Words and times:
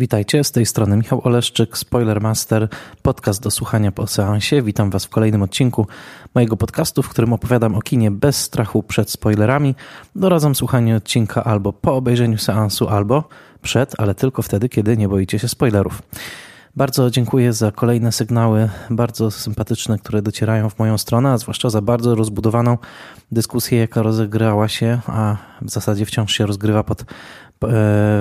Witajcie, 0.00 0.44
z 0.44 0.52
tej 0.52 0.66
strony 0.66 0.96
Michał 0.96 1.20
Oleszczyk, 1.24 1.78
Spoilermaster, 1.78 2.68
podcast 3.02 3.42
do 3.42 3.50
słuchania 3.50 3.92
po 3.92 4.06
seansie. 4.06 4.62
Witam 4.62 4.90
Was 4.90 5.04
w 5.04 5.08
kolejnym 5.08 5.42
odcinku 5.42 5.86
mojego 6.34 6.56
podcastu, 6.56 7.02
w 7.02 7.08
którym 7.08 7.32
opowiadam 7.32 7.74
o 7.74 7.82
kinie 7.82 8.10
bez 8.10 8.36
strachu 8.36 8.82
przed 8.82 9.10
spoilerami. 9.10 9.74
Doradzam 10.16 10.54
słuchanie 10.54 10.96
odcinka 10.96 11.44
albo 11.44 11.72
po 11.72 11.94
obejrzeniu 11.94 12.38
seansu, 12.38 12.88
albo 12.88 13.28
przed, 13.62 13.94
ale 13.98 14.14
tylko 14.14 14.42
wtedy, 14.42 14.68
kiedy 14.68 14.96
nie 14.96 15.08
boicie 15.08 15.38
się 15.38 15.48
spoilerów. 15.48 16.02
Bardzo 16.76 17.10
dziękuję 17.10 17.52
za 17.52 17.72
kolejne 17.72 18.12
sygnały, 18.12 18.68
bardzo 18.90 19.30
sympatyczne, 19.30 19.98
które 19.98 20.22
docierają 20.22 20.70
w 20.70 20.78
moją 20.78 20.98
stronę, 20.98 21.30
a 21.30 21.38
zwłaszcza 21.38 21.70
za 21.70 21.82
bardzo 21.82 22.14
rozbudowaną 22.14 22.78
dyskusję, 23.32 23.78
jaka 23.78 24.02
rozegrała 24.02 24.68
się, 24.68 25.00
a 25.06 25.36
w 25.62 25.70
zasadzie 25.70 26.06
wciąż 26.06 26.32
się 26.32 26.46
rozgrywa 26.46 26.84
pod 26.84 27.04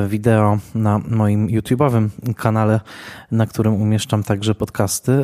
wideo 0.07 0.59
na 0.75 0.99
moim 1.09 1.48
YouTube'owym 1.48 2.09
kanale, 2.35 2.79
na 3.31 3.45
którym 3.45 3.73
umieszczam 3.73 4.23
także 4.23 4.55
podcasty 4.55 5.12
e, 5.12 5.21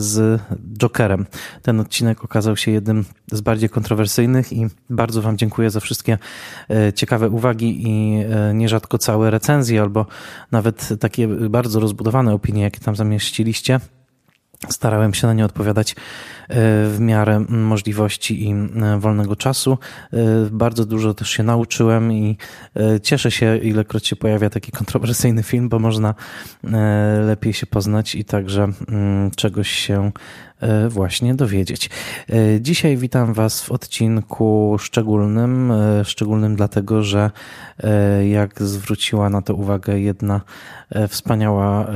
z 0.00 0.42
Jokerem. 0.78 1.26
Ten 1.62 1.80
odcinek 1.80 2.24
okazał 2.24 2.56
się 2.56 2.70
jednym 2.70 3.04
z 3.32 3.40
bardziej 3.40 3.68
kontrowersyjnych 3.68 4.52
i 4.52 4.66
bardzo 4.90 5.22
Wam 5.22 5.38
dziękuję 5.38 5.70
za 5.70 5.80
wszystkie 5.80 6.18
e, 6.70 6.92
ciekawe 6.92 7.30
uwagi 7.30 7.82
i 7.86 8.18
nierzadko 8.54 8.98
całe 8.98 9.30
recenzje 9.30 9.82
albo 9.82 10.06
nawet 10.52 10.88
takie 11.00 11.28
bardzo 11.28 11.80
rozbudowane 11.80 12.34
opinie, 12.34 12.62
jakie 12.62 12.80
tam 12.80 12.96
zamieściliście. 12.96 13.80
Starałem 14.68 15.14
się 15.14 15.26
na 15.26 15.34
nie 15.34 15.44
odpowiadać 15.44 15.92
e, 15.92 15.94
w 16.88 16.96
miarę 17.00 17.44
możliwości 17.48 18.48
i 18.48 18.52
e, 18.52 18.98
wolnego 18.98 19.36
czasu. 19.36 19.78
E, 20.12 20.16
bardzo 20.50 20.86
dużo 20.86 21.14
też 21.14 21.30
się 21.30 21.42
nauczyłem 21.42 22.12
i 22.12 22.36
cieszę 23.02 23.30
się, 23.30 23.58
ilekroć 23.58 24.06
się 24.06 24.16
pojawia 24.16 24.50
taki 24.50 24.72
kontrowersyjny 24.72 25.42
film, 25.42 25.68
bo 25.68 25.78
można 25.78 26.14
lepiej 27.26 27.52
się 27.52 27.66
poznać 27.66 28.14
i 28.14 28.24
także 28.24 28.68
mm, 28.88 29.30
czegoś 29.30 29.68
się 29.68 30.12
właśnie 30.88 31.34
dowiedzieć. 31.34 31.90
E, 32.30 32.60
dzisiaj 32.60 32.96
witam 32.96 33.34
Was 33.34 33.62
w 33.62 33.72
odcinku 33.72 34.76
szczególnym, 34.78 35.70
e, 35.70 36.04
szczególnym 36.04 36.56
dlatego, 36.56 37.02
że 37.02 37.30
jak 38.30 38.62
zwróciła 38.62 39.30
na 39.30 39.42
to 39.42 39.54
uwagę 39.54 40.00
jedna 40.00 40.40
wspaniała 41.08 41.86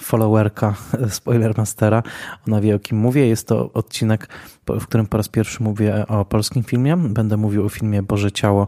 followerka 0.00 0.74
Spoilermastera, 1.08 2.02
ona 2.48 2.60
wie 2.60 2.74
o 2.74 2.78
kim 2.78 2.98
mówię, 2.98 3.26
jest 3.26 3.48
to 3.48 3.72
odcinek, 3.72 4.28
w 4.68 4.86
którym 4.86 5.06
po 5.06 5.16
raz 5.16 5.28
pierwszy 5.28 5.62
mówię 5.62 6.06
o 6.06 6.24
polskim 6.24 6.64
filmie, 6.64 6.96
będę 6.96 7.36
mówił 7.36 7.64
o 7.64 7.68
filmie 7.68 8.02
Boże 8.02 8.32
Ciało 8.32 8.66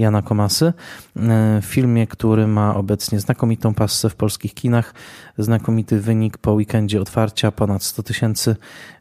Jana 0.00 0.22
Komasy. 0.22 0.72
W 1.60 1.64
filmie, 1.64 2.06
który 2.06 2.46
ma 2.46 2.74
obecnie 2.74 3.20
znakomitą 3.20 3.74
passę 3.74 4.10
w 4.10 4.14
polskich 4.14 4.54
kinach, 4.54 4.94
znakomity 5.38 6.00
wynik 6.00 6.38
po 6.38 6.52
weekendzie 6.52 7.00
otwarcia, 7.00 7.52
ponad 7.52 7.82
100 7.82 8.02
tysięcy 8.02 8.56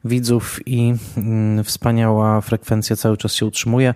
widzów 0.05 0.59
i 0.65 0.93
mm, 1.17 1.63
wspaniała 1.63 2.41
frekwencja 2.41 2.95
cały 2.95 3.17
czas 3.17 3.33
się 3.33 3.45
utrzymuje. 3.45 3.93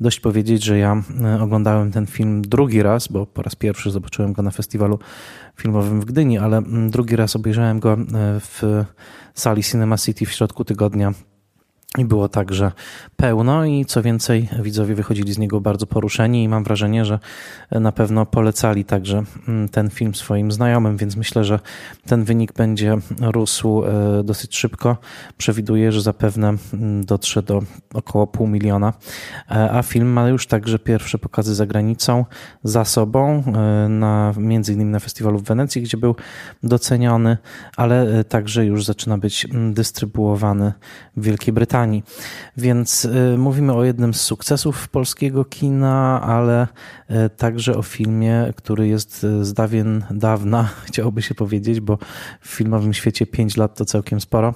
Dość 0.00 0.20
powiedzieć, 0.20 0.64
że 0.64 0.78
ja 0.78 1.02
e, 1.24 1.42
oglądałem 1.42 1.92
ten 1.92 2.06
film 2.06 2.42
drugi 2.42 2.82
raz, 2.82 3.08
bo 3.08 3.26
po 3.26 3.42
raz 3.42 3.54
pierwszy 3.54 3.90
zobaczyłem 3.90 4.32
go 4.32 4.42
na 4.42 4.50
festiwalu 4.50 4.98
filmowym 5.56 6.00
w 6.00 6.04
Gdyni, 6.04 6.38
ale 6.38 6.56
mm, 6.56 6.90
drugi 6.90 7.16
raz 7.16 7.36
obejrzałem 7.36 7.80
go 7.80 7.92
e, 7.92 7.96
w 8.40 8.84
sali 9.34 9.62
Cinema 9.62 9.98
City 9.98 10.26
w 10.26 10.32
środku 10.32 10.64
tygodnia 10.64 11.12
i 11.96 12.04
było 12.04 12.28
także 12.28 12.72
pełno 13.16 13.64
i 13.64 13.84
co 13.84 14.02
więcej, 14.02 14.48
widzowie 14.62 14.94
wychodzili 14.94 15.32
z 15.32 15.38
niego 15.38 15.60
bardzo 15.60 15.86
poruszeni 15.86 16.42
i 16.42 16.48
mam 16.48 16.64
wrażenie, 16.64 17.04
że 17.04 17.18
na 17.70 17.92
pewno 17.92 18.26
polecali 18.26 18.84
także 18.84 19.22
mm, 19.48 19.68
ten 19.68 19.90
film 19.90 20.14
swoim 20.14 20.52
znajomym, 20.52 20.96
więc 20.96 21.16
myślę, 21.16 21.44
że 21.44 21.60
ten 22.06 22.24
wynik 22.24 22.52
będzie 22.52 22.96
rósł 23.20 23.84
e, 23.84 24.22
dosyć 24.24 24.56
szybko. 24.56 24.96
Przewiduję, 25.36 25.92
że 25.92 26.02
zapewne 26.02 26.54
mm, 26.74 27.04
dotrze 27.04 27.42
do 27.42 27.62
około 27.94 28.26
pół 28.26 28.46
miliona, 28.46 28.92
e, 29.50 29.70
a 29.72 29.82
film 29.82 30.08
ma 30.08 30.28
już 30.28 30.46
także 30.46 30.78
pierwsze 30.78 31.18
pokazy 31.18 31.54
za 31.54 31.66
granicą 31.66 32.24
za 32.64 32.84
sobą, 32.84 33.42
e, 33.46 33.88
na, 33.88 34.34
między 34.36 34.72
innymi 34.72 34.90
na 34.90 35.00
festiwalu 35.00 35.38
w 35.38 35.44
Wenecji, 35.44 35.82
gdzie 35.82 35.96
był 35.96 36.14
doceniony, 36.62 37.36
ale 37.76 38.24
także 38.24 38.66
już 38.66 38.84
zaczyna 38.84 39.18
być 39.18 39.44
mm, 39.44 39.74
dystrybuowany 39.74 40.72
w 41.16 41.22
Wielkiej 41.22 41.54
Brytanii. 41.54 41.77
Więc 42.56 43.04
y, 43.04 43.38
mówimy 43.38 43.72
o 43.72 43.84
jednym 43.84 44.14
z 44.14 44.20
sukcesów 44.20 44.88
polskiego 44.88 45.44
kina, 45.44 46.22
ale 46.22 46.66
y, 47.10 47.30
także 47.36 47.76
o 47.76 47.82
filmie, 47.82 48.52
który 48.56 48.88
jest 48.88 49.24
y, 49.24 49.44
z 49.44 49.52
dawien 49.52 50.04
dawna, 50.10 50.68
chciałoby 50.86 51.22
się 51.22 51.34
powiedzieć, 51.34 51.80
bo 51.80 51.98
w 52.40 52.48
filmowym 52.48 52.94
świecie 52.94 53.26
5 53.26 53.56
lat 53.56 53.74
to 53.74 53.84
całkiem 53.84 54.20
sporo, 54.20 54.54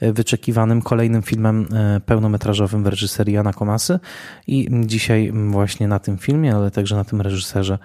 wyczekiwanym 0.00 0.82
kolejnym 0.82 1.22
filmem 1.22 1.66
pełnometrażowym 2.06 2.84
w 2.84 2.86
reżyserii 2.86 3.34
Jana 3.34 3.52
Komasy. 3.52 3.98
I 4.46 4.68
dzisiaj 4.86 5.32
właśnie 5.50 5.88
na 5.88 5.98
tym 5.98 6.18
filmie, 6.18 6.54
ale 6.54 6.70
także 6.70 6.96
na 6.96 7.04
tym 7.04 7.20
reżyserze 7.20 7.78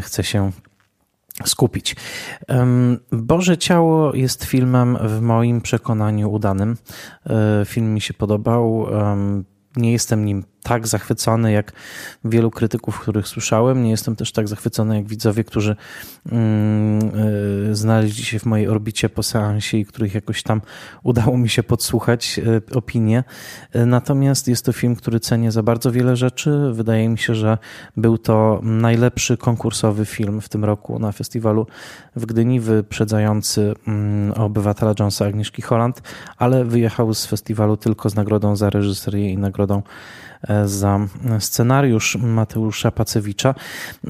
chcę 0.00 0.24
się 0.24 0.52
skupić. 1.48 1.96
Boże 3.12 3.58
Ciało 3.58 4.14
jest 4.14 4.44
filmem 4.44 4.98
w 5.00 5.20
moim 5.20 5.60
przekonaniu 5.60 6.32
udanym. 6.32 6.76
E, 7.26 7.64
film 7.64 7.94
mi 7.94 8.00
się 8.00 8.14
podobał. 8.14 8.86
Nie 9.76 9.92
jestem 9.92 10.24
nim 10.24 10.44
tak 10.62 10.86
zachwycony 10.86 11.52
jak 11.52 11.72
wielu 12.24 12.50
krytyków, 12.50 13.00
których 13.00 13.28
słyszałem. 13.28 13.82
Nie 13.82 13.90
jestem 13.90 14.16
też 14.16 14.32
tak 14.32 14.48
zachwycony 14.48 14.96
jak 14.96 15.06
widzowie, 15.06 15.44
którzy 15.44 15.76
mm, 16.32 17.02
y, 17.70 17.74
znaleźli 17.74 18.24
się 18.24 18.38
w 18.38 18.46
mojej 18.46 18.68
orbicie 18.68 19.08
po 19.08 19.22
seansie 19.22 19.78
i 19.78 19.86
których 19.86 20.14
jakoś 20.14 20.42
tam 20.42 20.60
udało 21.02 21.38
mi 21.38 21.48
się 21.48 21.62
podsłuchać 21.62 22.38
y, 22.38 22.76
opinie. 22.76 23.24
Natomiast 23.74 24.48
jest 24.48 24.64
to 24.64 24.72
film, 24.72 24.96
który 24.96 25.20
cenię 25.20 25.52
za 25.52 25.62
bardzo 25.62 25.92
wiele 25.92 26.16
rzeczy. 26.16 26.70
Wydaje 26.72 27.08
mi 27.08 27.18
się, 27.18 27.34
że 27.34 27.58
był 27.96 28.18
to 28.18 28.60
najlepszy 28.62 29.36
konkursowy 29.36 30.06
film 30.06 30.40
w 30.40 30.48
tym 30.48 30.64
roku 30.64 30.98
na 30.98 31.12
festiwalu 31.12 31.66
w 32.16 32.26
Gdyni, 32.26 32.60
wyprzedzający 32.60 33.74
mm, 33.86 34.32
obywatela 34.32 34.94
Jonesa 34.98 35.26
Agnieszki 35.26 35.62
Holland, 35.62 36.02
ale 36.36 36.64
wyjechał 36.64 37.14
z 37.14 37.26
festiwalu 37.26 37.76
tylko 37.76 38.10
z 38.10 38.14
nagrodą 38.14 38.56
za 38.56 38.70
reżyserię 38.70 39.30
i 39.30 39.38
nagrodą 39.38 39.82
za 40.64 41.00
scenariusz 41.38 42.16
Mateusza 42.16 42.90
Pacewicza. 42.90 43.54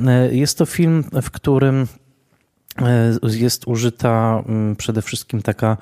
E, 0.06 0.34
jest 0.34 0.59
to 0.59 0.66
film, 0.66 1.04
w 1.22 1.31
którym 1.31 1.87
e, 2.82 3.12
jest 3.31 3.66
użyta 3.66 4.44
przede 4.78 5.03
wszystkim 5.03 5.43
taka 5.43 5.76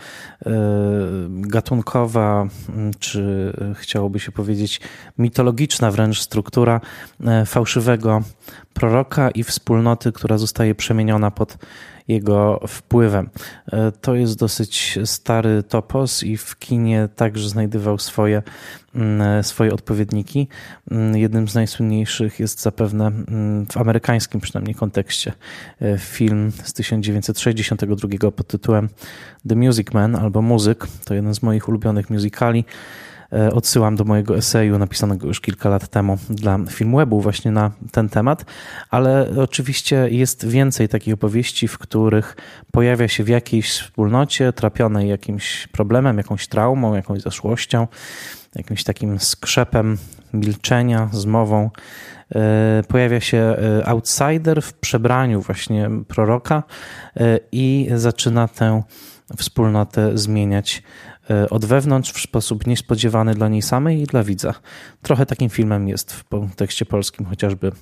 gatunkowa, 1.29 2.47
czy 2.99 3.53
chciałoby 3.75 4.21
się 4.21 4.33
powiedzieć 4.33 4.81
mitologiczna 5.19 5.91
wręcz 5.91 6.21
struktura 6.21 6.81
fałszywego 7.47 8.23
proroka 8.75 9.31
i 9.31 9.45
wspólnoty, 9.45 10.13
która 10.13 10.39
zostaje 10.39 10.75
przemieniona 10.75 11.31
pod 11.31 11.59
jego 12.11 12.61
wpływem. 12.69 13.31
E, 13.73 13.93
to 13.93 14.15
jest 14.15 14.39
dosyć 14.39 14.99
stary 15.05 15.63
topos 15.63 16.23
i 16.23 16.37
w 16.37 16.59
kinie 16.59 17.09
także 17.17 17.49
znajdywał 17.49 17.99
swoje, 17.99 18.43
mm, 18.95 19.45
swoje 19.45 19.73
odpowiedniki. 19.75 20.49
Mm, 20.91 21.17
jednym 21.17 21.49
z 21.49 21.55
najsłynniejszych 21.55 22.41
jest 22.41 22.61
zapewne 22.61 23.07
mm, 23.07 23.67
w 23.67 23.77
amerykańskim 23.77 24.41
przynajmniej 24.41 24.75
kontekście 24.75 25.33
e, 25.81 25.99
film 25.99 26.53
z 26.65 26.73
1962 26.73 28.31
pod 28.31 28.47
tytułem 28.47 28.89
The 29.49 29.55
Music 29.55 29.93
Man 29.93 30.17
albo 30.17 30.43
Muzyk. 30.43 30.87
To 31.05 31.15
jeden 31.15 31.35
z 31.35 31.43
moich 31.43 31.69
ulubionych 31.69 32.11
musicali. 32.11 32.65
E, 33.33 33.53
odsyłam 33.53 33.97
do 33.97 34.05
mojego 34.05 34.37
eseju 34.37 34.79
napisanego 34.79 35.27
już 35.27 35.41
kilka 35.41 35.69
lat 35.69 35.89
temu 35.89 36.19
dla 36.31 36.59
Filmwebu 36.71 37.21
właśnie 37.21 37.51
na 37.51 37.71
ten 37.93 38.09
temat, 38.09 38.45
ale 38.91 39.31
oczywiście 39.43 40.09
jest 40.11 40.47
więcej 40.47 40.89
takich 40.89 41.15
opowieści, 41.15 41.69
w 41.69 41.79
których 41.79 42.37
pojawia 42.73 43.09
się 43.09 43.25
w 43.25 43.29
jakiejś 43.29 43.71
wspólnocie 43.71 44.53
trapionej 44.53 45.09
jakimś 45.09 45.67
problemem, 45.67 46.19
jakąś 46.19 46.49
traumą, 46.49 46.95
jakąś 46.95 47.21
zaszłością, 47.21 47.87
jakimś 48.55 48.85
takim 48.85 49.21
skrzepem 49.21 49.99
milczenia, 50.33 51.09
zmową. 51.13 51.71
E, 52.35 52.83
pojawia 52.89 53.21
się 53.21 53.39
e, 53.39 53.87
outsider 53.87 54.63
w 54.63 54.73
przebraniu 54.73 55.41
właśnie 55.41 55.91
proroka 56.09 56.63
i 57.53 57.89
zaczyna 57.95 58.49
tę 58.49 58.83
wspólnotę 59.37 60.19
zmieniać 60.19 60.83
od 61.51 61.65
wewnątrz 61.65 62.13
w 62.13 62.21
sposób 62.21 62.67
niespodziewany 62.67 63.35
dla 63.35 63.49
niej 63.49 63.63
samej 63.63 64.01
i 64.01 64.07
dla 64.07 64.25
widza. 64.25 64.55
Trochę 65.03 65.27
takim 65.27 65.51
filmem 65.51 65.89
jest 65.89 66.13
w 66.13 66.29
kontekście 66.29 66.87
polskim 66.87 67.27
chociażby 67.27 67.73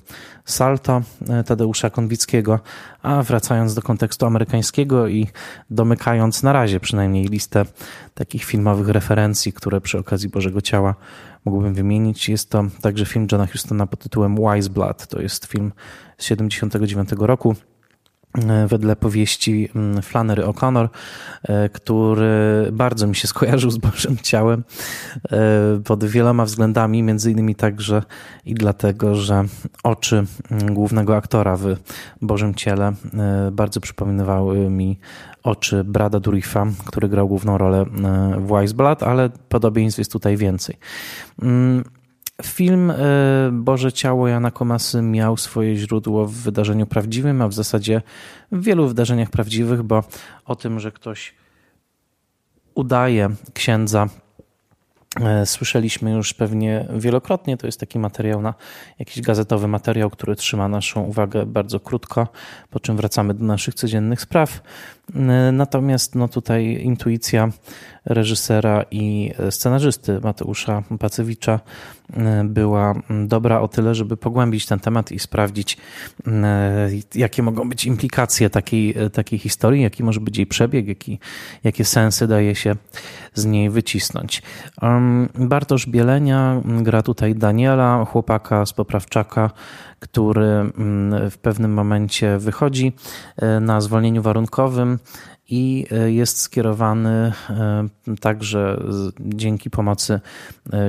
Salto 0.45 1.01
e, 1.29 1.43
Tadeusza 1.43 1.89
Konwickiego, 1.89 2.59
a 3.01 3.23
wracając 3.23 3.73
do 3.73 3.81
kontekstu 3.81 4.25
amerykańskiego 4.25 5.07
i 5.07 5.27
domykając 5.69 6.43
na 6.43 6.53
razie 6.53 6.79
przynajmniej 6.79 7.25
listę 7.25 7.65
takich 8.13 8.43
filmowych 8.43 8.89
referencji, 8.89 9.53
które 9.53 9.81
przy 9.81 9.97
okazji 9.97 10.29
Bożego 10.29 10.61
Ciała 10.61 10.95
mógłbym 11.45 11.73
wymienić, 11.73 12.29
jest 12.29 12.49
to 12.49 12.65
także 12.81 13.05
film 13.05 13.27
Johna 13.31 13.47
Hustona 13.47 13.87
pod 13.87 13.99
tytułem 13.99 14.35
Wise 14.35 14.69
Blood. 14.69 15.07
To 15.07 15.21
jest 15.21 15.45
film 15.45 15.71
z 16.17 16.25
79 16.25 17.09
roku 17.19 17.55
wedle 18.67 18.95
powieści 18.95 19.69
mm, 19.75 20.01
Flannery 20.01 20.43
O'Connor, 20.43 20.89
e, 21.43 21.69
który 21.69 22.67
bardzo 22.71 23.07
mi 23.07 23.15
się 23.15 23.27
skojarzył 23.27 23.71
z 23.71 23.77
Bożym 23.77 24.17
Ciałem 24.23 24.63
e, 25.31 25.37
pod 25.85 26.05
wieloma 26.05 26.45
względami, 26.45 27.03
między 27.03 27.31
innymi 27.31 27.55
także 27.55 28.03
i 28.45 28.53
dlatego, 28.53 29.15
że 29.15 29.43
oczy 29.83 30.25
mm, 30.51 30.73
głównego 30.73 31.15
aktora 31.15 31.57
w 31.57 31.75
Bożym 32.21 32.55
Ciele 32.55 32.93
e, 33.13 33.51
bardzo 33.51 33.79
przypominowały 33.79 34.69
mi 34.69 34.99
oczy 35.43 35.83
Brada 35.83 36.19
Durifa, 36.19 36.65
który 36.85 37.09
grał 37.09 37.27
główną 37.27 37.57
rolę 37.57 37.85
w 38.37 38.47
Wiseblood, 38.47 39.03
ale 39.03 39.29
podobieństw 39.49 39.99
jest 39.99 40.11
tutaj 40.11 40.37
więcej. 40.37 40.77
Film 42.43 42.91
e, 42.91 42.95
Boże 43.51 43.91
Ciało 43.91 44.27
Jana 44.27 44.51
Komasy 44.51 45.01
miał 45.01 45.37
swoje 45.37 45.75
źródło 45.75 46.25
w 46.25 46.33
wydarzeniu 46.33 46.87
prawdziwym, 46.87 47.41
a 47.41 47.47
w 47.47 47.53
zasadzie 47.53 48.01
w 48.51 48.63
wielu 48.63 48.87
wydarzeniach 48.87 49.29
prawdziwych, 49.29 49.83
bo 49.83 50.03
o 50.45 50.55
tym, 50.55 50.79
że 50.79 50.91
ktoś 50.91 51.33
udaje 52.75 53.29
księdza 53.53 54.07
słyszeliśmy 55.45 56.11
już 56.11 56.33
pewnie 56.33 56.85
wielokrotnie, 56.95 57.57
to 57.57 57.67
jest 57.67 57.79
taki 57.79 57.99
materiał 57.99 58.41
na 58.41 58.53
jakiś 58.99 59.21
gazetowy 59.21 59.67
materiał, 59.67 60.09
który 60.09 60.35
trzyma 60.35 60.67
naszą 60.67 61.01
uwagę 61.01 61.45
bardzo 61.45 61.79
krótko, 61.79 62.27
po 62.69 62.79
czym 62.79 62.97
wracamy 62.97 63.33
do 63.33 63.45
naszych 63.45 63.73
codziennych 63.73 64.21
spraw. 64.21 64.61
E, 65.15 65.51
natomiast 65.51 66.15
no 66.15 66.27
tutaj 66.27 66.81
intuicja 66.83 67.49
reżysera 68.05 68.85
i 68.91 69.33
scenarzysty 69.49 70.19
Mateusza 70.23 70.83
Pacewicza 70.99 71.59
e, 72.13 72.43
była 72.43 72.93
dobra 73.25 73.61
o 73.61 73.67
tyle, 73.67 73.95
żeby 73.95 74.17
pogłębić 74.17 74.65
ten 74.65 74.79
temat 74.79 75.11
i 75.11 75.19
sprawdzić, 75.19 75.77
jakie 77.15 77.43
mogą 77.43 77.69
być 77.69 77.85
implikacje 77.85 78.49
takiej, 78.49 78.95
takiej 79.13 79.39
historii, 79.39 79.81
jaki 79.81 80.03
może 80.03 80.19
być 80.19 80.37
jej 80.37 80.47
przebieg, 80.47 80.87
jaki, 80.87 81.19
jakie 81.63 81.85
sensy 81.85 82.27
daje 82.27 82.55
się 82.55 82.75
z 83.33 83.45
niej 83.45 83.69
wycisnąć. 83.69 84.41
Bartosz 85.35 85.87
Bielenia 85.87 86.61
gra 86.65 87.01
tutaj 87.01 87.35
Daniela, 87.35 88.05
chłopaka 88.05 88.65
z 88.65 88.73
Poprawczaka, 88.73 89.51
który 89.99 90.45
mm, 90.45 91.29
w 91.29 91.37
pewnym 91.37 91.73
momencie 91.73 92.37
wychodzi 92.37 92.93
e, 93.37 93.59
na 93.59 93.81
zwolnieniu 93.81 94.21
warunkowym 94.21 94.99
i 95.49 95.85
e, 95.91 96.11
jest 96.11 96.41
skierowany 96.41 97.09
e, 97.49 97.87
także 98.21 98.83
dzięki 99.19 99.69
pomocy 99.69 100.19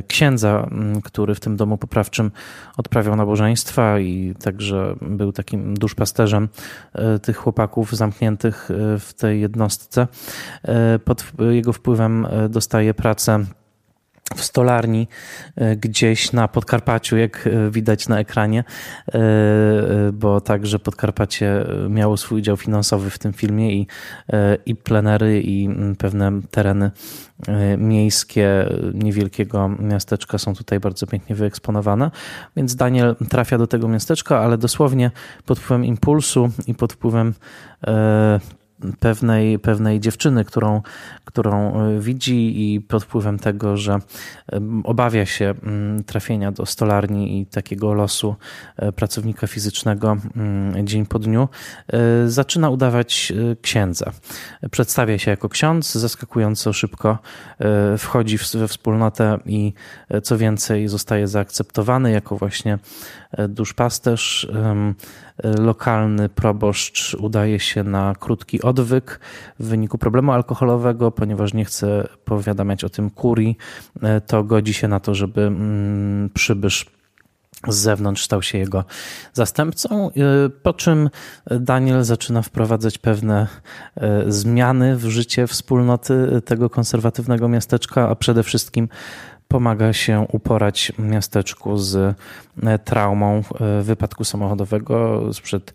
księdza, 0.07 0.71
który 1.05 1.35
w 1.35 1.41
tym 1.41 1.57
domu 1.57 1.79
poprawczym 1.79 2.31
odprawiał 2.77 3.17
nabożeństwa 3.17 4.01
i 4.01 4.35
także 4.43 4.95
był 5.01 5.33
takim 5.33 5.75
duszpasterzem 5.75 6.49
tych 7.23 7.37
chłopaków 7.37 7.93
zamkniętych 7.93 8.69
w 8.99 9.12
tej 9.17 9.41
jednostce. 9.41 10.07
Pod 11.05 11.33
jego 11.51 11.73
wpływem 11.73 12.27
dostaje 12.49 12.95
pracę 12.95 13.45
w 14.37 14.44
stolarni 14.44 15.09
e, 15.56 15.77
gdzieś 15.77 16.32
na 16.32 16.49
Podkarpaciu, 16.49 17.17
jak 17.17 17.47
e, 17.47 17.71
widać 17.71 18.09
na 18.09 18.19
ekranie, 18.21 18.65
e, 19.15 19.21
bo 20.12 20.41
także 20.41 20.79
Podkarpacie 20.79 21.67
miało 21.88 22.17
swój 22.17 22.38
udział 22.38 22.56
finansowy 22.56 23.11
w 23.11 23.19
tym 23.19 23.32
filmie 23.32 23.75
i, 23.75 23.87
i 24.67 24.77
plenery, 24.77 25.43
i 25.44 25.69
pewne 25.99 26.32
tereny 26.50 26.91
miejskie 27.79 28.69
niewielkiego 28.94 29.69
miasteczka 29.69 30.38
są 30.38 30.55
tutaj 30.55 30.81
bardzo 30.81 31.06
pięknie 31.06 31.37
wyeksponowane. 31.37 32.11
Więc 32.56 32.76
Daniel 32.76 33.17
trafia 33.29 33.59
do 33.59 33.67
tego 33.67 33.88
miasteczka, 33.88 34.38
ale 34.38 34.59
dosłownie 34.59 35.11
pod 35.47 35.59
wpływem 35.59 35.85
impulsu 35.85 36.50
i 36.67 36.75
pod 36.75 36.93
wpływem 36.93 37.35
pewnej, 39.00 39.59
pewnej 39.59 40.00
dziewczyny, 40.00 40.44
którą, 40.44 40.82
którą 41.25 41.81
e, 41.81 42.00
widzi 42.00 42.75
i 42.75 42.81
pod 42.81 43.05
wpływem 43.05 43.38
tego, 43.38 43.77
że 43.77 43.99
obawia 44.85 45.27
się 45.27 45.55
mm, 45.62 46.05
trafienia 46.05 46.53
do 46.53 46.67
stolarni 46.67 47.41
i 47.41 47.47
takiego 47.47 47.94
losu 47.94 48.37
e, 48.77 48.93
pracownika 48.93 49.47
fizycznego 49.47 50.17
mm, 50.37 50.87
dzień 50.87 51.06
po 51.06 51.19
dniu, 51.19 51.49
zaczyna 52.27 52.71
udawać 52.71 53.32
księdza. 53.62 54.12
Przedstawia 54.71 55.19
się 55.19 55.31
jako 55.31 55.49
ksiądz, 55.49 55.93
zaskakująco 55.93 56.73
szybko 56.73 57.19
wchodzi 57.99 58.38
we 58.55 58.69
wspólnotę 58.69 59.38
i 59.47 59.73
co 60.23 60.38
więcej 60.38 60.88
zostaje 60.88 61.29
zaakceptowany 61.29 62.11
jako 62.11 62.37
właśnie 62.37 62.79
duszpasterz. 63.49 64.49
Lokalny 65.44 66.29
proboszcz 66.29 67.15
udaje 67.15 67.61
się 67.61 67.85
na 67.85 68.15
krótki 68.21 68.62
odwyk 68.71 69.21
w 69.61 69.67
wyniku 69.67 69.99
problemu 69.99 70.33
alkoholowego, 70.33 71.11
ponieważ 71.11 71.55
nie 71.55 71.65
chce 71.65 72.09
powiadamiać 72.25 72.85
o 72.85 72.89
tym 72.89 73.11
kurii, 73.11 73.57
e, 74.03 74.21
to 74.21 74.45
godzi 74.45 74.75
się 74.75 74.89
na 74.89 75.01
to, 75.01 75.15
żeby 75.15 75.43
mm, 75.43 76.31
przybysz 76.35 76.87
z 77.69 77.77
zewnątrz 77.77 78.25
stał 78.25 78.43
się 78.43 78.59
jego 78.59 78.85
zastępcą, 79.33 80.11
e, 80.11 80.13
po 80.63 80.73
czym 80.73 81.11
Daniel 81.47 82.05
zaczyna 82.05 82.43
wprowadzać 82.43 82.99
pewne 82.99 83.47
e, 83.97 84.33
zmiany 84.33 84.97
w 84.97 85.05
życie 85.05 85.47
wspólnoty 85.47 86.43
tego 86.45 86.71
konserwatywnego 86.71 87.49
miasteczka, 87.49 88.09
a 88.09 88.15
przede 88.15 88.43
wszystkim 88.43 88.89
pomaga 89.49 89.93
się 89.93 90.27
uporać 90.33 90.93
miasteczku 90.99 91.79
z 91.79 92.17
traumą 92.85 93.43
wypadku 93.83 94.25
samochodowego 94.25 95.23
sprzed 95.33 95.75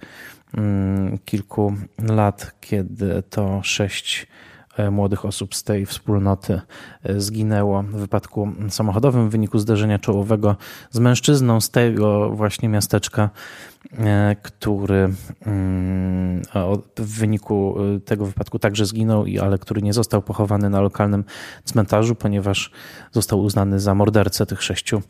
kilku 1.26 1.74
lat, 2.00 2.56
kiedy 2.62 3.24
to 3.30 3.64
sześć 3.64 4.28
E, 4.78 4.92
młodych 4.92 5.26
osób 5.26 5.56
z 5.56 5.64
tej 5.64 5.86
wspólnoty 5.86 6.62
e, 7.04 7.22
zginęło 7.22 7.84
w 7.84 7.96
wypadku 7.96 8.52
samochodowym 8.70 9.30
w 9.30 9.32
wyniku 9.32 9.60
zdarzenia 9.60 10.00
czołowego 10.00 10.56
z 10.92 11.00
mężczyzną 11.00 11.62
z 11.62 11.70
tego 11.70 12.30
właśnie 12.30 12.70
miasteczka, 12.70 13.30
e, 13.98 14.36
który 14.42 15.10
mm, 15.46 16.42
w 16.98 17.20
wyniku 17.20 17.76
tego 18.06 18.26
wypadku 18.26 18.60
także 18.60 18.86
zginął, 18.86 19.26
ale 19.42 19.58
który 19.58 19.82
nie 19.82 19.94
został 19.94 20.22
pochowany 20.22 20.70
na 20.70 20.82
lokalnym 20.82 21.24
cmentarzu, 21.64 22.16
ponieważ 22.16 22.72
został 23.12 23.40
uznany 23.40 23.80
za 23.80 23.96
mordercę 23.96 24.46
tych 24.46 24.64
sześciu 24.64 25.02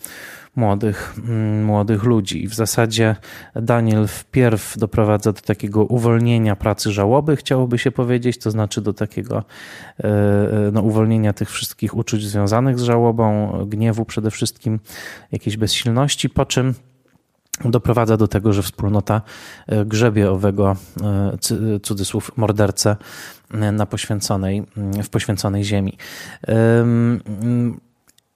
młodych, 0.56 1.16
mm, 1.18 1.64
młodych 1.64 2.04
ludzi. 2.04 2.44
I 2.44 2.48
w 2.48 2.54
zasadzie 2.54 3.16
Daniel 3.56 4.08
wpierw 4.08 4.78
doprowadza 4.78 5.32
do 5.32 5.42
takiego 5.42 5.86
uwolnienia 5.86 6.56
pracy 6.56 6.92
żałoby, 6.92 7.36
chciałoby 7.36 7.78
się 7.78 7.92
powiedzieć, 7.92 8.38
to 8.38 8.52
znaczy 8.52 8.82
do 8.82 8.94
takiego 8.94 9.38
e, 9.38 10.04
e, 10.04 10.72
no, 10.74 10.82
uwolnienia 10.82 11.34
tych 11.34 11.52
wszystkich 11.52 11.98
uczuć 11.98 12.28
związanych 12.28 12.80
z 12.80 12.84
żałobą, 12.84 13.52
gniewu 13.68 14.06
przede 14.06 14.32
wszystkim, 14.32 14.80
jakiejś 15.32 15.58
bezsilności, 15.58 16.30
po 16.30 16.46
czym 16.46 16.74
doprowadza 17.66 18.18
do 18.18 18.28
tego, 18.28 18.54
że 18.54 18.62
wspólnota 18.62 19.22
e, 19.68 19.86
grzebie 19.86 20.32
owego 20.32 20.76
cudzysłów 21.84 22.32
mordercę 22.38 22.96
na 23.72 23.86
poświęconej, 23.86 24.64
w 25.04 25.10
poświęconej 25.10 25.64
ziemi. 25.64 25.98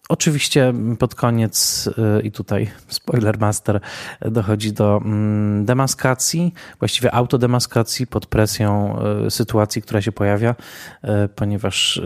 Oczywiście 0.09 0.73
pod 0.99 1.15
koniec, 1.15 1.89
y, 2.17 2.21
i 2.21 2.31
tutaj 2.31 2.71
spoiler 2.87 3.39
master, 3.39 3.79
dochodzi 4.21 4.73
do 4.73 4.97
mm, 4.97 5.65
demaskacji, 5.65 6.53
właściwie 6.79 7.13
autodemaskacji 7.13 8.07
pod 8.07 8.25
presją 8.25 8.99
y, 9.27 9.31
sytuacji, 9.31 9.81
która 9.81 10.01
się 10.01 10.11
pojawia, 10.11 10.55
y, 11.03 11.07
ponieważ 11.35 12.01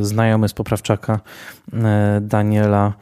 znajomy 0.00 0.48
z 0.48 0.52
poprawczaka 0.52 1.20
Daniela 2.20 2.92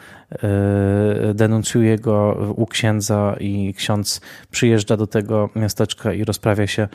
denuncjuje 1.34 1.98
go 1.98 2.32
u 2.56 2.66
księdza 2.66 3.36
i 3.40 3.74
ksiądz 3.74 4.20
przyjeżdża 4.50 4.96
do 4.96 5.06
tego 5.06 5.50
miasteczka 5.56 6.12
i 6.12 6.24
rozprawia 6.24 6.66
się 6.66 6.88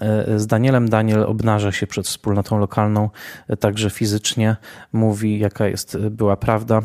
e, 0.00 0.38
z 0.38 0.46
Danielem. 0.46 0.88
Daniel 0.88 1.22
obnaża 1.22 1.72
się 1.72 1.86
przed 1.86 2.06
wspólnotą 2.06 2.58
lokalną, 2.58 3.10
e, 3.48 3.56
także 3.56 3.90
fizycznie 3.90 4.56
mówi, 4.92 5.38
jaka 5.38 5.68
jest 5.68 5.98
była 5.98 6.36
prawda 6.36 6.82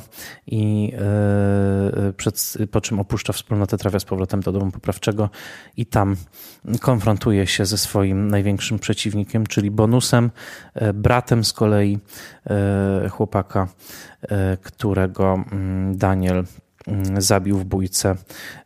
i 0.47 0.93
przed, 2.17 2.53
po 2.71 2.81
czym 2.81 2.99
opuszcza 2.99 3.33
wspólnotę, 3.33 3.77
trafia 3.77 3.99
z 3.99 4.05
powrotem 4.05 4.39
do 4.41 4.51
domu 4.51 4.71
poprawczego 4.71 5.29
i 5.77 5.85
tam 5.85 6.15
konfrontuje 6.79 7.47
się 7.47 7.65
ze 7.65 7.77
swoim 7.77 8.27
największym 8.27 8.79
przeciwnikiem, 8.79 9.47
czyli 9.47 9.71
bonusem, 9.71 10.31
bratem 10.93 11.43
z 11.43 11.53
kolei 11.53 11.99
chłopaka 13.09 13.67
E, 14.29 14.57
którego 14.61 15.43
mm, 15.51 15.97
Daniel 15.97 16.43
mm, 16.87 17.21
zabił 17.21 17.57
w 17.57 17.65
bójce 17.65 18.15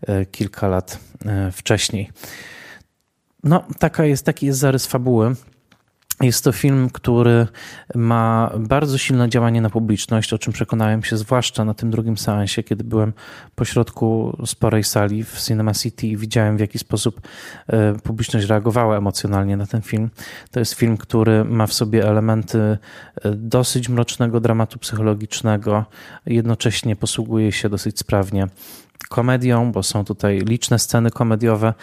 e, 0.08 0.26
kilka 0.26 0.68
lat 0.68 1.00
e, 1.26 1.52
wcześniej. 1.52 2.12
No, 3.44 3.64
taka 3.80 4.06
jest, 4.06 4.26
taki 4.26 4.46
jest 4.46 4.60
zarys 4.60 4.86
fabuły. 4.86 5.36
Jest 6.22 6.44
to 6.44 6.52
film, 6.52 6.90
który 6.90 7.48
ma 7.96 8.52
bardzo 8.60 8.98
silne 8.98 9.30
działanie 9.30 9.62
na 9.62 9.70
publiczność, 9.70 10.34
o 10.34 10.38
czym 10.38 10.54
przekonałem 10.54 11.04
się 11.04 11.18
zwłaszcza 11.18 11.66
na 11.66 11.74
tym 11.74 11.92
drugim 11.92 12.18
seansie, 12.18 12.64
kiedy 12.64 12.84
byłem 12.84 13.14
pośrodku 13.56 14.38
sporej 14.46 14.84
sali 14.84 15.24
w 15.24 15.42
Cinema 15.42 15.74
City 15.74 16.08
i 16.08 16.18
widziałem 16.18 16.58
w 16.58 16.60
jaki 16.60 16.80
sposób 16.80 17.22
e, 17.68 17.94
publiczność 17.94 18.46
reagowała 18.48 18.98
emocjonalnie 18.98 19.58
na 19.58 19.68
ten 19.68 19.82
film. 19.82 20.10
To 20.52 20.60
jest 20.60 20.74
film, 20.74 20.98
który 20.98 21.46
ma 21.46 21.68
w 21.68 21.74
sobie 21.74 22.08
elementy 22.08 22.60
e, 22.60 22.78
dosyć 23.32 23.90
mrocznego 23.90 24.40
dramatu 24.40 24.80
psychologicznego, 24.80 25.86
jednocześnie 26.26 26.96
posługuje 26.96 27.52
się 27.52 27.70
dosyć 27.70 28.00
sprawnie 28.00 28.48
komedią, 29.10 29.72
bo 29.72 29.84
są 29.84 30.06
tutaj 30.06 30.40
liczne 30.40 30.80
sceny 30.80 31.12
komediowe, 31.12 31.74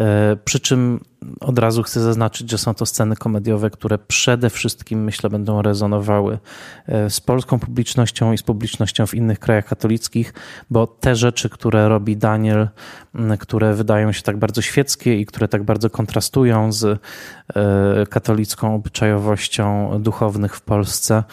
e, 0.00 0.36
przy 0.44 0.60
czym 0.60 1.00
od 1.40 1.58
razu 1.58 1.82
chcę 1.82 2.00
zaznaczyć, 2.00 2.50
że 2.50 2.58
są 2.58 2.74
to 2.74 2.86
sceny 2.86 3.16
komediowe, 3.16 3.70
które 3.70 3.98
przede 3.98 4.50
wszystkim 4.50 5.04
myślę 5.04 5.30
będą 5.30 5.62
rezonowały 5.62 6.38
e, 6.86 7.10
z 7.10 7.20
polską 7.20 7.58
publicznością 7.58 8.32
i 8.32 8.38
z 8.38 8.42
publicznością 8.42 9.06
w 9.06 9.14
innych 9.14 9.38
krajach 9.38 9.64
katolickich, 9.64 10.34
bo 10.70 10.86
te 10.86 11.16
rzeczy, 11.16 11.48
które 11.48 11.88
robi 11.88 12.16
Daniel, 12.16 12.68
które 13.38 13.74
wydają 13.74 14.12
się 14.12 14.22
tak 14.22 14.36
bardzo 14.36 14.62
świeckie 14.62 15.20
i 15.20 15.26
które 15.26 15.48
tak 15.48 15.62
bardzo 15.62 15.90
kontrastują 15.90 16.72
z 16.72 16.84
e, 16.84 18.06
katolicką 18.06 18.74
obyczajowością 18.74 19.90
duchownych 20.02 20.56
w 20.56 20.60
Polsce, 20.60 21.24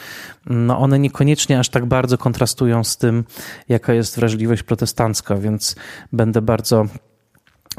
no 0.46 0.80
one 0.80 1.00
niekoniecznie 1.00 1.60
aż 1.60 1.70
tak 1.70 1.86
bardzo 1.86 2.18
kontrastują 2.18 2.84
z 2.84 2.98
tym, 2.98 3.24
jaka 3.70 3.94
jest 3.94 4.16
wrażliwość 4.16 4.64
protestancka, 4.64 5.36
więc 5.36 5.76
będę 6.12 6.42
bardzo 6.42 6.86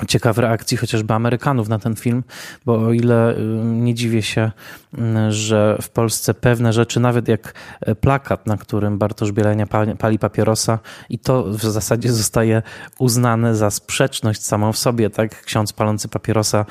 ciekaw 0.09 0.39
reakcji 0.39 0.77
chociażby 0.77 1.15
Amerykanów 1.15 1.69
na 1.69 1.79
ten 1.79 1.97
film, 1.97 2.25
bo 2.65 2.87
o 2.87 2.93
ile 2.93 3.37
y, 3.37 3.39
nie 3.65 3.95
dziwię 3.95 4.23
się, 4.23 4.51
y, 4.95 5.33
że 5.33 5.79
w 5.83 5.89
Polsce 5.89 6.35
pewne 6.35 6.73
rzeczy, 6.73 7.01
nawet 7.01 7.29
jak 7.29 7.55
plakat, 8.01 8.47
na 8.47 8.57
którym 8.57 8.99
Bartosz 8.99 9.33
Bielenia 9.33 9.67
pali 9.99 10.19
papierosa 10.19 10.79
i 11.09 11.19
to 11.19 11.45
w 11.45 11.63
zasadzie 11.63 12.13
zostaje 12.13 12.63
uznane 12.99 13.57
za 13.57 13.71
sprzeczność 13.71 14.43
samą 14.43 14.73
w 14.73 14.79
sobie, 14.79 15.11
tak? 15.11 15.45
Ksiądz 15.45 15.73
palący 15.73 16.09
papierosa 16.09 16.67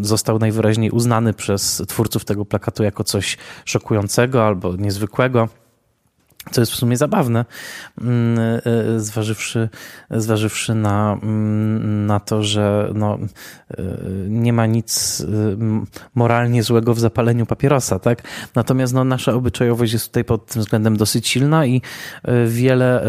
został 0.00 0.38
najwyraźniej 0.38 0.90
uznany 0.90 1.34
przez 1.34 1.82
twórców 1.88 2.24
tego 2.24 2.44
plakatu 2.44 2.82
jako 2.82 3.04
coś 3.04 3.36
szokującego 3.64 4.46
albo 4.46 4.76
niezwykłego. 4.76 5.48
Co 6.50 6.60
jest 6.60 6.72
w 6.72 6.76
sumie 6.76 6.96
zabawne, 6.96 7.44
mm, 8.00 8.38
e, 8.38 8.66
e, 8.66 9.00
zważywszy, 9.00 9.68
zważywszy 10.10 10.74
na, 10.74 11.18
mm, 11.22 12.06
na 12.06 12.20
to, 12.20 12.42
że 12.42 12.90
no, 12.94 13.18
e, 13.70 13.82
nie 14.28 14.52
ma 14.52 14.66
nic 14.66 15.22
moralnie 16.14 16.62
złego 16.62 16.94
w 16.94 17.00
zapaleniu 17.00 17.46
papierosa, 17.46 17.98
tak? 17.98 18.22
Natomiast 18.54 18.94
no, 18.94 19.04
nasza 19.04 19.32
obyczajowość 19.32 19.92
jest 19.92 20.06
tutaj 20.06 20.24
pod 20.24 20.46
tym 20.46 20.62
względem 20.62 20.96
dosyć 20.96 21.28
silna 21.28 21.66
i 21.66 21.82
wiele 22.46 23.06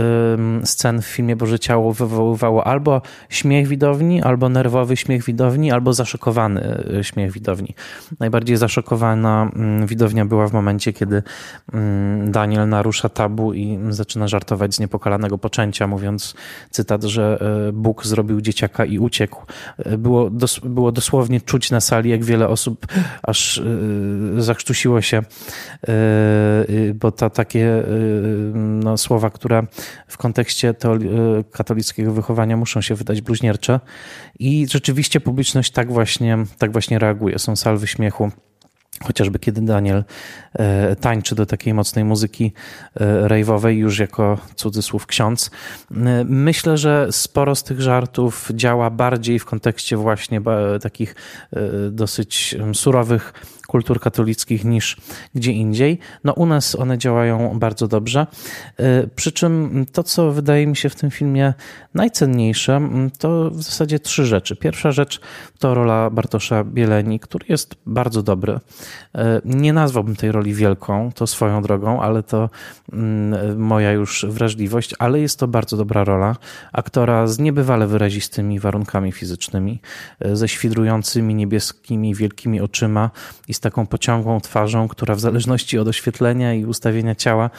scen 0.63 1.01
w 1.01 1.05
filmie 1.05 1.35
Boże 1.35 1.59
Ciało 1.59 1.93
wywoływało 1.93 2.67
albo 2.67 3.01
śmiech 3.29 3.67
widowni, 3.67 4.21
albo 4.21 4.49
nerwowy 4.49 4.97
śmiech 4.97 5.23
widowni, 5.23 5.71
albo 5.71 5.93
zaszokowany 5.93 6.83
śmiech 7.01 7.31
widowni. 7.31 7.75
Najbardziej 8.19 8.57
zaszokowana 8.57 9.49
mm, 9.55 9.87
widownia 9.87 10.25
była 10.25 10.47
w 10.47 10.53
momencie, 10.53 10.93
kiedy 10.93 11.23
Daniel 12.25 12.69
narusza 12.69 13.09
tabu 13.09 13.28
i 13.53 13.79
zaczyna 13.89 14.27
żartować 14.27 14.75
z 14.75 14.79
niepokalanego 14.79 15.37
poczęcia, 15.37 15.87
mówiąc 15.87 16.35
cytat, 16.69 17.03
że 17.03 17.39
e, 17.69 17.71
Bóg 17.71 18.05
zrobił 18.05 18.41
dzieciaka 18.41 18.85
i 18.85 18.99
uciekł. 18.99 19.45
E, 19.77 19.97
było, 19.97 20.29
dos 20.29 20.59
było 20.59 20.91
dosłownie 20.91 21.41
czuć 21.41 21.71
na 21.71 21.81
sali, 21.81 22.09
jak 22.09 22.23
wiele 22.23 22.47
osób 22.47 22.85
aż 23.23 23.57
e, 23.57 24.41
zakrztusiło 24.41 25.01
się, 25.01 25.21
bo 26.95 27.11
to 27.11 27.29
takie 27.29 27.83
no, 28.53 28.97
słowa, 28.97 29.29
które 29.29 29.63
w 30.07 30.17
kontekście 30.17 30.75
katolickiego 31.51 32.13
wychowania 32.13 32.57
muszą 32.57 32.81
się 32.81 32.95
wydać 32.95 33.21
bluźniercze 33.21 33.79
i 34.39 34.67
rzeczywiście 34.69 35.19
publiczność 35.19 35.71
tak 35.71 35.91
właśnie, 35.91 36.37
tak 36.57 36.71
właśnie 36.71 36.99
reaguje. 36.99 37.39
Są 37.39 37.55
salwy 37.55 37.87
śmiechu. 37.87 38.31
Chociażby 39.03 39.39
kiedy 39.39 39.61
Daniel 39.61 40.03
e, 40.53 40.95
tańczy 40.95 41.35
do 41.35 41.45
takiej 41.45 41.73
mocnej 41.73 42.05
muzyki 42.05 42.53
e, 42.95 43.27
rejwowej, 43.27 43.77
już 43.77 43.99
jako 43.99 44.37
cudzysłów 44.55 45.05
ksiądz. 45.05 45.51
E, 45.91 45.95
myślę, 46.25 46.77
że 46.77 47.07
sporo 47.11 47.55
z 47.55 47.63
tych 47.63 47.81
żartów 47.81 48.51
działa 48.53 48.89
bardziej 48.89 49.39
w 49.39 49.45
kontekście 49.45 49.97
właśnie 49.97 50.41
takich 50.81 51.15
dosyć 51.91 52.55
surowych 52.73 53.33
kultur 53.69 53.99
katolickich 53.99 54.65
niż 54.65 54.97
gdzie 55.35 55.51
indziej. 55.51 55.99
No 56.23 56.33
u 56.33 56.45
nas 56.45 56.75
one 56.75 56.97
działają 56.97 57.59
bardzo 57.59 57.87
dobrze. 57.87 58.27
E, 58.77 59.07
przy 59.07 59.31
czym 59.31 59.85
to, 59.91 60.03
co 60.03 60.31
wydaje 60.31 60.67
mi 60.67 60.75
się 60.75 60.89
w 60.89 60.95
tym 60.95 61.11
filmie 61.11 61.53
najcenniejsze, 61.93 62.89
to 63.19 63.51
w 63.51 63.61
zasadzie 63.61 63.99
trzy 63.99 64.25
rzeczy. 64.25 64.55
Pierwsza 64.55 64.91
rzecz 64.91 65.21
to 65.59 65.73
rola 65.73 66.09
Bartosza 66.09 66.63
Bieleni, 66.63 67.19
który 67.19 67.45
jest 67.49 67.75
bardzo 67.85 68.23
dobry. 68.23 68.59
E, 69.15 69.41
nie 69.45 69.73
nazwałbym 69.73 70.15
tej 70.15 70.31
roli 70.31 70.53
wielką, 70.53 71.11
to 71.15 71.27
swoją 71.27 71.61
drogą, 71.61 72.01
ale 72.01 72.23
to 72.23 72.49
moja 73.57 73.91
już 73.91 74.25
wrażliwość, 74.29 74.95
ale 74.99 75.19
jest 75.19 75.39
to 75.39 75.47
bardzo 75.47 75.77
dobra 75.77 76.03
rola. 76.03 76.35
Aktora 76.73 77.27
z 77.27 77.39
niebywale 77.39 77.87
wyrazistymi 77.87 78.59
warunkami 78.59 79.11
fizycznymi, 79.11 79.81
e, 80.19 80.35
ze 80.35 80.47
świdrującymi 80.47 81.35
niebieskimi, 81.35 82.15
wielkimi 82.15 82.61
oczyma 82.61 83.11
i 83.47 83.53
z 83.59 83.61
taką 83.61 83.87
pociągłą 83.87 84.41
twarzą, 84.41 84.87
która 84.87 85.15
w 85.15 85.19
zależności 85.19 85.79
od 85.79 85.87
oświetlenia 85.87 86.53
i 86.53 86.65
ustawienia 86.65 87.15
ciała 87.15 87.49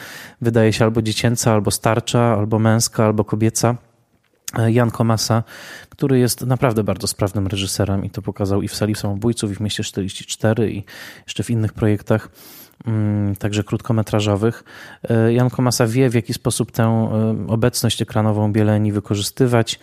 wydaje 0.41 0.73
się 0.73 0.85
albo 0.85 1.01
dziecięca, 1.01 1.53
albo 1.53 1.71
starcza, 1.71 2.33
albo 2.33 2.59
męska, 2.59 3.05
albo 3.05 3.23
kobieca. 3.23 3.75
Jan 4.67 4.91
Komasa, 4.91 5.43
który 5.89 6.19
jest 6.19 6.45
naprawdę 6.45 6.83
bardzo 6.83 7.07
sprawnym 7.07 7.47
reżyserem 7.47 8.05
i 8.05 8.09
to 8.09 8.21
pokazał 8.21 8.61
i 8.61 8.67
w 8.67 8.75
Sali 8.75 8.95
Samobójców, 8.95 9.51
i 9.51 9.55
w 9.55 9.59
Mieście 9.59 9.83
44 9.83 10.71
i 10.71 10.83
jeszcze 11.27 11.43
w 11.43 11.49
innych 11.49 11.73
projektach. 11.73 12.29
Mm, 12.87 13.35
także 13.35 13.63
krótkometrażowych. 13.63 14.63
E, 15.09 15.33
Jan 15.33 15.49
Komasa 15.49 15.87
wie, 15.87 16.09
w 16.09 16.13
jaki 16.13 16.33
sposób 16.33 16.71
tę 16.71 16.83
e, 16.83 17.35
obecność 17.47 18.01
ekranową 18.01 18.51
Bieleni 18.51 18.91
wykorzystywać 18.91 19.79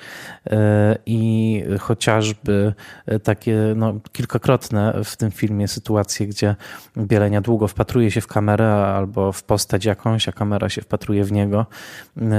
e, 0.46 0.98
i 1.06 1.64
chociażby 1.80 2.74
takie 3.22 3.56
no, 3.76 3.94
kilkakrotne 4.12 4.94
w 5.04 5.16
tym 5.16 5.30
filmie 5.30 5.68
sytuacje, 5.68 6.26
gdzie 6.26 6.56
Bielenia 6.96 7.40
długo 7.40 7.68
wpatruje 7.68 8.10
się 8.10 8.20
w 8.20 8.26
kamerę 8.26 8.74
albo 8.74 9.32
w 9.32 9.42
postać 9.42 9.84
jakąś, 9.84 10.28
a 10.28 10.32
kamera 10.32 10.68
się 10.68 10.82
wpatruje 10.82 11.24
w 11.24 11.32
niego, 11.32 11.66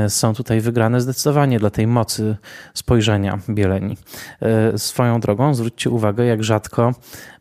są 0.08 0.34
tutaj 0.34 0.62
wygrane 0.62 1.02
zdecydowanie 1.02 1.60
dla 1.60 1.70
tej 1.70 1.88
mocy 1.88 2.38
spojrzenia 2.74 3.40
Bieleni. 3.50 3.98
Swoją 4.78 5.20
drogą 5.20 5.54
zwróćcie 5.54 5.90
uwagę, 5.90 6.26
jak 6.26 6.44
rzadko 6.44 6.94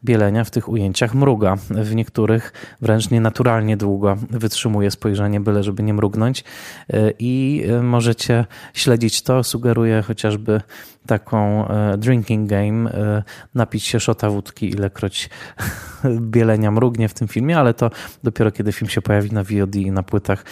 Bielenia 0.04 0.44
w 0.44 0.50
tych 0.50 0.68
ujęciach 0.68 1.14
mruga. 1.14 1.56
W 1.70 1.94
niektórych 1.94 2.52
wręcz 2.80 3.10
nienaturalnie 3.10 3.76
długo 3.76 4.16
wytrzymuje 4.30 4.90
spojrzenie, 4.90 5.40
byle 5.40 5.62
żeby 5.62 5.82
nie 5.82 5.94
mrugnąć. 5.94 6.44
E, 6.92 7.12
I 7.18 7.64
e, 7.68 7.82
możecie 7.82 8.44
śledzić 8.74 9.22
to. 9.22 9.44
Sugeruję 9.44 10.02
chociażby 10.02 10.60
taką 11.06 11.68
e, 11.68 11.96
drinking 11.98 12.48
game, 12.48 12.90
napić 13.54 13.84
się 13.84 14.00
szota 14.00 14.30
wódki, 14.30 14.70
ilekroć 14.70 15.30
Bielenia 16.34 16.70
mrugnie 16.70 17.08
w 17.08 17.14
tym 17.14 17.28
filmie, 17.28 17.58
ale 17.58 17.74
to 17.74 17.90
dopiero 18.24 18.50
kiedy 18.50 18.72
film 18.72 18.88
się 18.88 19.02
pojawi 19.02 19.32
na 19.32 19.44
VOD 19.44 19.76
i 19.76 19.90
na 19.90 20.02
płytach. 20.02 20.44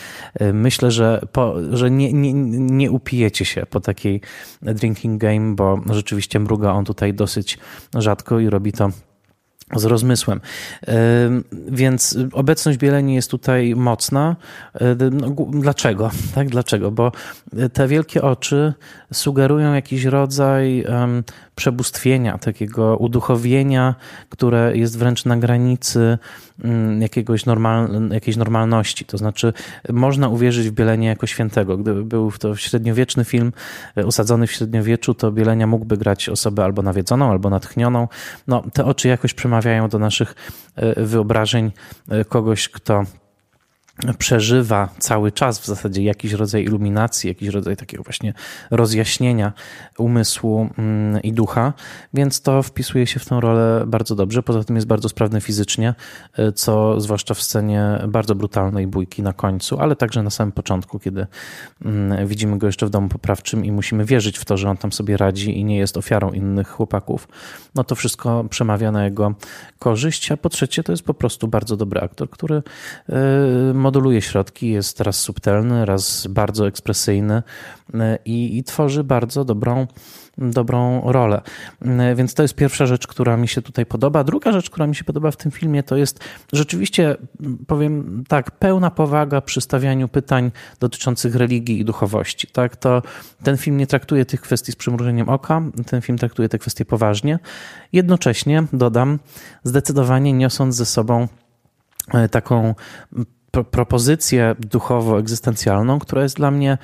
Myślę, 0.53 0.91
że, 0.91 1.21
po, 1.33 1.55
że 1.73 1.91
nie, 1.91 2.12
nie, 2.12 2.33
nie 2.59 2.91
upijecie 2.91 3.45
się 3.45 3.67
po 3.71 3.81
takiej 3.81 4.21
drinking 4.62 5.21
game, 5.21 5.55
bo 5.55 5.81
rzeczywiście 5.91 6.41
mruga 6.41 6.73
on 6.73 6.85
tutaj 6.85 7.15
dosyć 7.15 7.59
rzadko 7.95 8.41
i 8.41 8.50
robi 8.50 8.73
to 8.73 8.91
z 9.75 9.85
rozmysłem. 9.85 10.40
Więc 11.68 12.18
obecność 12.32 12.78
Bieleni 12.78 13.14
jest 13.14 13.30
tutaj 13.30 13.75
mocna. 13.76 14.37
No, 15.12 15.30
dlaczego? 15.50 16.11
Tak, 16.35 16.49
dlaczego? 16.49 16.90
Bo 16.90 17.12
te 17.73 17.88
wielkie 17.88 18.23
oczy 18.23 18.75
sugerują 19.12 19.75
jakiś 19.75 20.04
rodzaj 20.04 20.85
przebóstwienia, 21.54 22.38
takiego 22.38 22.96
uduchowienia, 22.96 23.94
które 24.28 24.76
jest 24.76 24.99
wręcz 24.99 25.25
na 25.25 25.37
granicy 25.37 26.18
jakiegoś 27.00 27.46
normal, 27.46 27.88
jakiejś 28.10 28.36
normalności. 28.36 29.04
To 29.04 29.18
znaczy, 29.18 29.52
można 29.92 30.28
uwierzyć 30.28 30.68
w 30.68 30.72
Bielenie 30.72 31.08
jako 31.08 31.26
świętego. 31.26 31.76
Gdyby 31.76 32.04
był 32.04 32.32
to 32.32 32.56
średniowieczny 32.56 33.25
film 33.25 33.52
usadzony 34.04 34.46
w 34.46 34.52
średniowieczu, 34.52 35.14
to 35.14 35.32
Bielenia 35.32 35.66
mógłby 35.66 35.96
grać 35.96 36.28
osobę 36.28 36.64
albo 36.64 36.82
nawiedzoną, 36.82 37.30
albo 37.30 37.50
natchnioną. 37.50 38.08
No, 38.46 38.62
te 38.72 38.84
oczy 38.84 39.08
jakoś 39.08 39.34
przemawiają 39.34 39.88
do 39.88 39.98
naszych 39.98 40.34
e, 40.76 41.04
wyobrażeń 41.04 41.72
e, 42.08 42.25
kogoś, 42.25 42.68
kto 42.68 43.04
przeżywa 44.19 44.88
cały 44.99 45.33
czas 45.33 45.59
w 45.59 45.67
zasadzie 45.67 46.03
jakiś 46.03 46.33
rodzaj 46.33 46.65
iluminacji, 46.65 47.29
jakiś 47.29 47.49
rodzaj 47.49 47.76
takiego 47.76 48.03
właśnie 48.03 48.35
rozjaśnienia 48.71 49.53
umysłu 49.99 50.69
mm, 50.79 51.23
i 51.23 51.33
ducha, 51.33 51.73
więc 52.15 52.41
to 52.41 52.62
wpisuje 52.62 53.07
się 53.07 53.21
w 53.21 53.26
tę 53.26 53.41
rolę 53.41 53.85
bardzo 53.87 54.15
dobrze. 54.15 54.43
Poza 54.43 54.65
tym 54.65 54.76
jest 54.76 54.88
bardzo 54.88 55.09
sprawny 55.09 55.41
fizycznie, 55.41 55.95
y, 56.38 56.53
co 56.53 57.00
zwłaszcza 57.00 57.35
w 57.35 57.43
scenie 57.43 57.99
bardzo 58.09 58.35
brutalnej 58.35 58.87
bójki 58.87 59.23
na 59.23 59.33
końcu, 59.33 59.81
ale 59.81 59.97
także 59.97 60.23
na 60.23 60.31
samym 60.31 60.53
początku, 60.53 60.99
kiedy 60.99 61.26
mm, 61.85 62.26
widzimy 62.26 62.59
go 62.59 62.67
jeszcze 62.67 62.87
w 62.87 62.91
domu 62.91 63.09
poprawczym 63.09 63.65
i 63.65 63.73
musimy 63.73 64.05
wierzyć 64.05 64.38
w 64.38 64.45
to, 64.45 64.57
że 64.57 64.71
on 64.71 64.76
tam 64.76 64.93
sobie 64.93 65.17
radzi 65.17 65.59
i 65.59 65.65
nie 65.65 65.79
jest 65.79 65.97
ofiarą 65.97 66.33
innych 66.33 66.69
chłopaków. 66.69 67.29
No 67.75 67.85
to 67.85 67.95
wszystko 67.95 68.45
przemawia 68.50 68.93
na 68.93 69.05
jego 69.05 69.35
korzyść, 69.79 70.33
a 70.33 70.37
po 70.37 70.49
trzecie 70.49 70.83
to 70.83 70.93
jest 70.93 71.03
po 71.03 71.15
prostu 71.15 71.49
bardzo 71.49 71.76
dobry 71.76 72.00
aktor, 72.00 72.31
który 72.31 72.57
y, 73.09 73.75
moduluje 73.87 74.23
środki, 74.23 74.71
jest 74.71 75.00
raz 75.00 75.21
subtelny, 75.21 75.85
raz 75.85 76.26
bardzo 76.26 76.69
ekspresyjny 76.69 77.43
e, 77.95 78.19
i, 78.25 78.59
i 78.59 78.64
tworzy 78.64 79.05
bardzo 79.05 79.45
dobrą 79.45 79.87
dobrą 80.38 81.00
rolę. 81.05 81.40
E, 81.83 82.14
więc 82.14 82.35
to 82.35 82.43
jest 82.43 82.55
pierwsza 82.55 82.87
rzecz, 82.87 83.07
która 83.07 83.37
mi 83.37 83.49
się 83.49 83.62
tutaj 83.62 83.87
podoba. 83.87 84.25
Druga 84.25 84.52
rzecz, 84.52 84.71
która 84.71 84.87
mi 84.87 84.95
się 84.95 85.05
podoba 85.05 85.31
w 85.31 85.37
tym 85.37 85.50
filmie, 85.52 85.83
to 85.83 85.97
jest 85.97 86.25
rzeczywiście, 86.52 87.16
powiem 87.66 88.25
tak, 88.28 88.50
pełna 88.50 88.90
powaga 88.90 89.40
przy 89.40 89.61
stawianiu 89.61 90.09
pytań 90.09 90.50
dotyczących 90.81 91.35
religii 91.35 91.81
i 91.81 91.85
duchowości. 91.85 92.47
Tak, 92.47 92.76
to 92.76 93.02
ten 93.43 93.57
film 93.57 93.76
nie 93.76 93.87
traktuje 93.87 94.25
tych 94.25 94.40
kwestii 94.40 94.73
z 94.73 94.76
przymrużeniem 94.76 95.28
oka, 95.28 95.62
ten 95.87 96.02
film 96.02 96.19
traktuje 96.19 96.49
te 96.49 96.59
kwestie 96.59 96.85
poważnie. 96.85 97.38
Jednocześnie, 97.93 98.64
dodam, 98.73 99.19
zdecydowanie 99.64 100.33
niosąc 100.33 100.75
ze 100.75 100.87
sobą 100.87 101.28
e, 102.14 102.28
taką 103.56 103.70
propozycję 103.70 104.54
duchowo-egzystencjalną, 104.58 105.98
która 105.98 106.22
jest 106.22 106.36
dla 106.36 106.50
mnie 106.50 106.78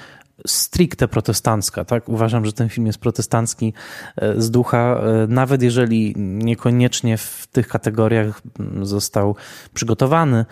stricte 0.47 1.09
protestancka. 1.09 1.85
Tak? 1.85 2.09
Uważam, 2.09 2.45
że 2.45 2.53
ten 2.53 2.69
film 2.69 2.87
jest 2.87 2.99
protestancki 2.99 3.73
e, 4.17 4.41
z 4.43 4.51
ducha, 4.51 4.79
e, 4.79 5.27
nawet 5.27 5.63
jeżeli 5.63 6.15
niekoniecznie 6.17 7.19
w 7.19 7.47
tych 7.53 7.69
kategoriach 7.69 8.43
został 8.83 9.37
przygotowany, 9.75 10.45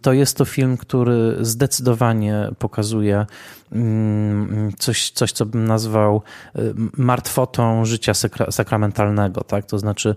to 0.00 0.12
jest 0.12 0.36
to 0.36 0.44
film, 0.44 0.76
który 0.76 1.36
zdecydowanie 1.40 2.48
pokazuje 2.58 3.26
coś, 4.78 5.10
coś 5.10 5.32
co 5.32 5.46
bym 5.46 5.64
nazwał 5.64 6.22
e, 6.54 6.60
martwotą 6.96 7.84
życia 7.84 8.12
sakramentalnego. 8.50 9.44
Tak? 9.44 9.66
To 9.66 9.78
znaczy 9.78 10.14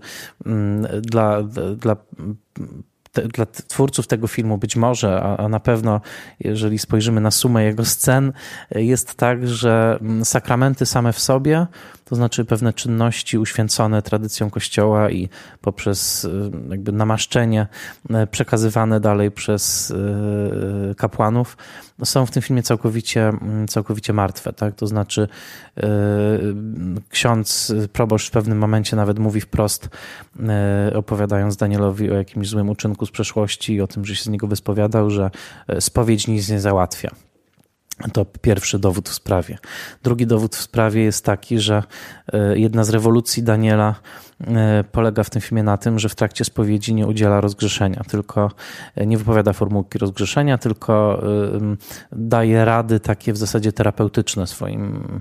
dla, 1.02 1.42
dla 1.76 1.96
te, 3.12 3.28
dla 3.28 3.46
twórców 3.46 4.06
tego 4.06 4.26
filmu 4.26 4.58
być 4.58 4.76
może, 4.76 5.20
a, 5.22 5.36
a, 5.36 5.48
na 5.48 5.60
pewno, 5.60 6.00
jeżeli 6.40 6.78
spojrzymy 6.78 7.20
na 7.20 7.30
sumę 7.30 7.64
jego 7.64 7.84
scen, 7.84 8.32
jest 8.70 9.14
tak, 9.14 9.48
że 9.48 9.98
mm, 10.00 10.24
sakramenty 10.24 10.86
same 10.86 11.12
w 11.12 11.18
sobie, 11.18 11.66
to 12.08 12.16
znaczy 12.16 12.44
pewne 12.44 12.72
czynności 12.72 13.38
uświęcone 13.38 14.02
tradycją 14.02 14.50
Kościoła 14.50 15.10
i 15.10 15.28
poprzez 15.60 16.24
y, 16.24 16.50
jakby 16.68 16.92
namaszczenie 16.92 17.66
y, 18.10 18.26
przekazywane 18.26 19.00
dalej 19.00 19.30
przez 19.30 19.90
y, 19.90 20.94
kapłanów, 20.96 21.56
są 22.04 22.26
w 22.26 22.30
tym 22.30 22.42
filmie 22.42 22.62
całkowicie, 22.62 23.28
mm, 23.28 23.68
całkowicie 23.68 24.12
martwe. 24.12 24.52
Tak? 24.52 24.74
To 24.74 24.86
znaczy, 24.86 25.28
ksiądz 27.08 27.72
proboszcz 27.92 28.28
w 28.28 28.30
pewnym 28.30 28.58
momencie 28.58 28.96
nawet 28.96 29.18
mówi 29.18 29.40
wprost, 29.40 29.88
opowiadając 30.94 31.56
Danielowi 31.56 32.10
o 32.10 32.14
jakimś 32.14 32.48
złym 32.48 32.68
uczynku 32.68 33.06
z 33.06 33.10
przeszłości 33.10 33.74
i 33.74 33.80
o 33.80 33.86
tym, 33.86 34.04
że 34.04 34.16
się 34.16 34.24
z 34.24 34.28
niego 34.28 34.46
wyspowiadał, 34.46 35.10
że 35.10 35.30
spowiedź 35.80 36.26
nic 36.26 36.48
nie 36.48 36.60
załatwia. 36.60 37.27
To 38.12 38.24
pierwszy 38.24 38.78
dowód 38.78 39.08
w 39.08 39.14
sprawie. 39.14 39.58
Drugi 40.02 40.26
dowód 40.26 40.56
w 40.56 40.62
sprawie 40.62 41.02
jest 41.02 41.24
taki, 41.24 41.58
że 41.58 41.82
e, 42.32 42.58
jedna 42.58 42.84
z 42.84 42.90
rewolucji 42.90 43.42
Daniela 43.42 43.94
E, 44.46 44.84
polega 44.92 45.24
w 45.24 45.30
tym 45.30 45.42
filmie 45.42 45.62
na 45.62 45.76
tym, 45.76 45.98
że 45.98 46.08
w 46.08 46.14
trakcie 46.14 46.44
spowiedzi 46.44 46.94
nie 46.94 47.06
udziela 47.06 47.40
rozgrzeszenia, 47.40 48.02
tylko 48.08 48.50
e, 48.94 49.06
nie 49.06 49.18
wypowiada 49.18 49.52
formułki 49.52 49.98
rozgrzeszenia, 49.98 50.58
tylko 50.58 51.22
daje 52.12 52.64
rady 52.64 53.00
takie 53.00 53.32
w 53.32 53.36
zasadzie 53.36 53.72
terapeutyczne 53.72 54.46
swoim 54.46 55.20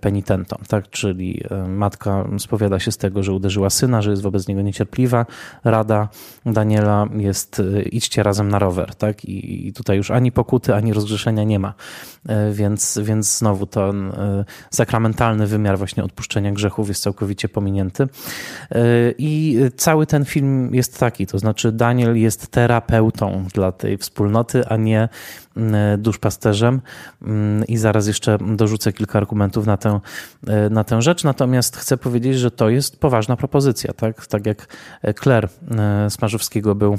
penitentom, 0.00 0.58
tak? 0.68 0.90
Czyli 0.90 1.42
matka 1.68 2.28
spowiada 2.38 2.78
się 2.78 2.92
z 2.92 2.96
tego, 2.96 3.22
że 3.22 3.32
uderzyła 3.32 3.70
syna, 3.70 4.02
że 4.02 4.10
jest 4.10 4.22
wobec 4.22 4.48
niego 4.48 4.62
niecierpliwa. 4.62 5.26
Rada 5.64 6.08
Daniela 6.46 7.06
jest 7.16 7.62
idźcie 7.92 8.22
razem 8.22 8.48
na 8.48 8.58
rower, 8.58 8.94
tak? 8.94 9.24
I 9.24 9.72
tutaj 9.72 9.96
już 9.96 10.10
ani 10.10 10.32
pokuty, 10.32 10.74
ani 10.74 10.92
rozgrzeszenia 10.92 11.44
nie 11.44 11.58
ma. 11.58 11.74
Więc, 12.52 13.00
więc 13.02 13.38
znowu 13.38 13.66
ten 13.66 14.12
sakramentalny 14.70 15.46
wymiar 15.46 15.78
właśnie 15.78 16.04
odpuszczenia 16.04 16.52
grzechów 16.52 16.88
jest 16.88 17.02
całkowicie 17.02 17.48
pominięty. 17.48 18.08
I 19.18 19.58
cały 19.76 20.06
ten 20.06 20.24
film 20.24 20.74
jest 20.74 20.98
taki, 20.98 21.26
to 21.26 21.38
znaczy 21.38 21.72
Daniel 21.72 22.16
jest 22.16 22.48
terapeutą 22.48 23.44
dla 23.54 23.72
tej 23.72 23.98
wspólnoty, 23.98 24.68
a 24.68 24.76
nie 24.76 25.08
mm, 25.56 26.02
duszpasterzem. 26.02 26.80
Mm, 27.22 27.66
I 27.66 27.76
zaraz 27.76 28.06
jeszcze 28.06 28.38
dorzucę 28.56 28.92
kilka 28.92 29.18
argumentów 29.18 29.66
na 29.66 29.76
tę, 29.76 30.00
na 30.70 30.84
tę 30.84 31.02
rzecz. 31.02 31.24
Natomiast 31.24 31.76
chcę 31.76 31.96
powiedzieć, 31.96 32.38
że 32.38 32.50
to 32.50 32.68
jest 32.68 33.00
poważna 33.00 33.36
propozycja, 33.36 33.92
tak, 33.92 34.26
tak 34.26 34.46
jak 34.46 34.66
Claire 35.22 35.48
e, 35.70 36.10
Smarzowskiego 36.10 36.74
był 36.74 36.98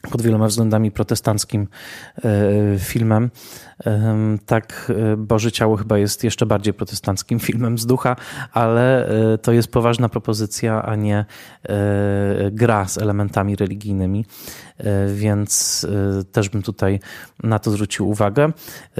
pod 0.00 0.22
wieloma 0.22 0.46
względami 0.46 0.90
protestanckim 0.90 1.68
e, 2.24 2.78
filmem. 2.78 3.30
Tak, 4.46 4.92
e, 5.12 5.16
Boże 5.16 5.52
Ciało 5.52 5.76
chyba 5.76 5.98
jest 5.98 6.24
jeszcze 6.24 6.46
bardziej 6.46 6.74
protestanckim 6.74 7.40
filmem 7.46 7.78
z 7.78 7.86
ducha, 7.86 8.16
ale 8.52 9.08
e, 9.08 9.38
to 9.38 9.52
jest 9.52 9.68
poważna 9.68 10.08
propozycja, 10.08 10.82
a 10.82 10.96
nie 10.96 11.24
gra 12.52 12.88
z 12.88 12.98
elementami 12.98 13.56
religijnymi, 13.56 14.24
więc 15.14 15.86
też 16.32 16.48
bym 16.48 16.62
tutaj 16.62 17.00
na 17.42 17.58
to 17.58 17.70
zwrócił 17.70 18.08
uwagę. 18.08 18.52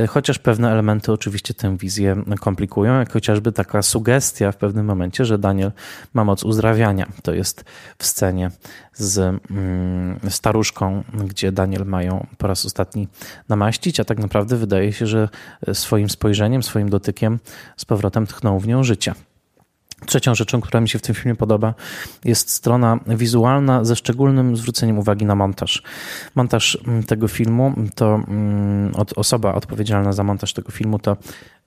Chociaż 0.09 0.39
pewne 0.39 0.73
elementy 0.73 1.13
oczywiście 1.13 1.55
tę 1.55 1.77
wizję 1.77 2.17
komplikują, 2.41 2.99
jak 2.99 3.13
chociażby 3.13 3.53
taka 3.53 3.83
sugestia 3.83 4.53
w 4.53 4.57
pewnym 4.57 4.87
momencie, 4.87 5.25
że 5.25 5.39
Daniel 5.39 5.73
ma 6.15 6.25
moc 6.25 6.45
uzdrawiania. 6.45 7.07
To 7.23 7.35
jest 7.35 7.65
w 7.99 8.07
scenie 8.07 8.51
z 8.99 9.19
mm, 9.51 10.19
gdzie 11.25 11.53
Daniel 11.53 11.87
mają 11.87 12.27
po 12.39 12.47
raz 12.47 12.67
ostatni 12.67 13.09
namaścić, 13.49 14.01
a 14.01 14.05
tak 14.05 14.19
naprawdę 14.19 14.57
wydaje 14.57 14.93
się, 14.93 15.07
że 15.07 15.29
swoim 15.73 16.11
spojrzeniem, 16.11 16.63
swoim 16.63 16.91
dotykiem 16.91 17.39
z 17.77 17.85
powrotem 17.85 18.27
tchnął 18.27 18.61
w 18.61 18.67
nią 18.67 18.85
życie. 18.85 19.15
Trzecią 20.07 20.35
rzeczą, 20.35 20.61
która 20.61 20.81
mi 20.81 20.89
się 20.89 20.99
w 20.99 21.03
tym 21.03 21.15
filmie 21.15 21.35
podoba, 21.35 21.75
jest 22.25 22.51
strona 22.51 22.99
wizualna 23.07 23.85
ze 23.85 23.97
szczególnym 23.97 24.57
zwróceniem 24.57 24.99
uwagi 24.99 25.25
na 25.25 25.35
montaż. 25.35 25.83
Montaż 26.35 26.79
mm, 26.87 27.03
tego 27.03 27.29
filmu 27.29 27.75
to 27.95 28.15
mm, 28.15 28.93
osoba 29.17 29.55
odpowiedzialna 29.55 30.13
za 30.13 30.25
montaż 30.25 30.53
tego 30.53 30.73
filmu 30.73 30.99
to 30.99 31.17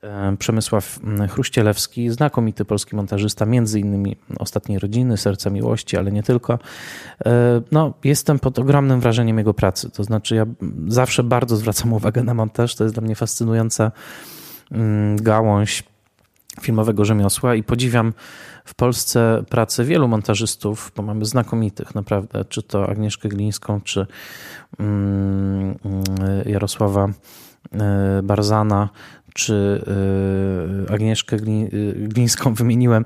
e, 0.03 0.37
Przemysław 0.39 0.99
mm, 1.03 1.27
Chruścielewski, 1.27 2.09
znakomity 2.09 2.65
polski 2.65 2.95
montażysta, 2.95 3.45
między 3.45 3.79
innymi 3.79 4.15
Ostatniej 4.39 4.79
Rodziny, 4.79 5.17
Serca 5.17 5.49
Miłości, 5.49 5.97
ale 5.97 6.11
nie 6.11 6.23
tylko. 6.23 6.59
E, 7.25 7.61
no, 7.71 7.93
jestem 8.03 8.39
pod 8.39 8.59
ogromnym 8.59 8.99
wrażeniem 8.99 9.37
jego 9.37 9.53
pracy. 9.53 9.89
To 9.89 10.03
znaczy, 10.03 10.35
ja 10.35 10.45
zawsze 10.87 11.23
bardzo 11.23 11.55
zwracam 11.55 11.93
uwagę 11.93 12.23
na 12.23 12.33
montaż. 12.33 12.75
To 12.75 12.83
jest 12.83 12.95
dla 12.95 13.03
mnie 13.03 13.15
fascynująca 13.15 13.91
gałąź 15.15 15.83
filmowego 16.61 17.05
rzemiosła 17.05 17.55
i 17.55 17.63
podziwiam 17.63 18.13
w 18.65 18.75
Polsce 18.75 19.43
pracę 19.49 19.83
wielu 19.83 20.07
montażystów, 20.07 20.91
bo 20.95 21.03
mamy 21.03 21.25
znakomitych 21.25 21.95
naprawdę, 21.95 22.45
czy 22.45 22.63
to 22.63 22.89
Agnieszkę 22.89 23.29
Glińską, 23.29 23.81
czy 23.81 24.07
mm, 24.79 25.75
Jarosława 26.45 27.09
e, 27.73 28.21
Barzana, 28.23 28.89
czy 29.33 29.83
e, 30.87 30.93
Agnieszkę 30.93 31.37
Glińską 31.95 32.53
wymieniłem. 32.63 33.05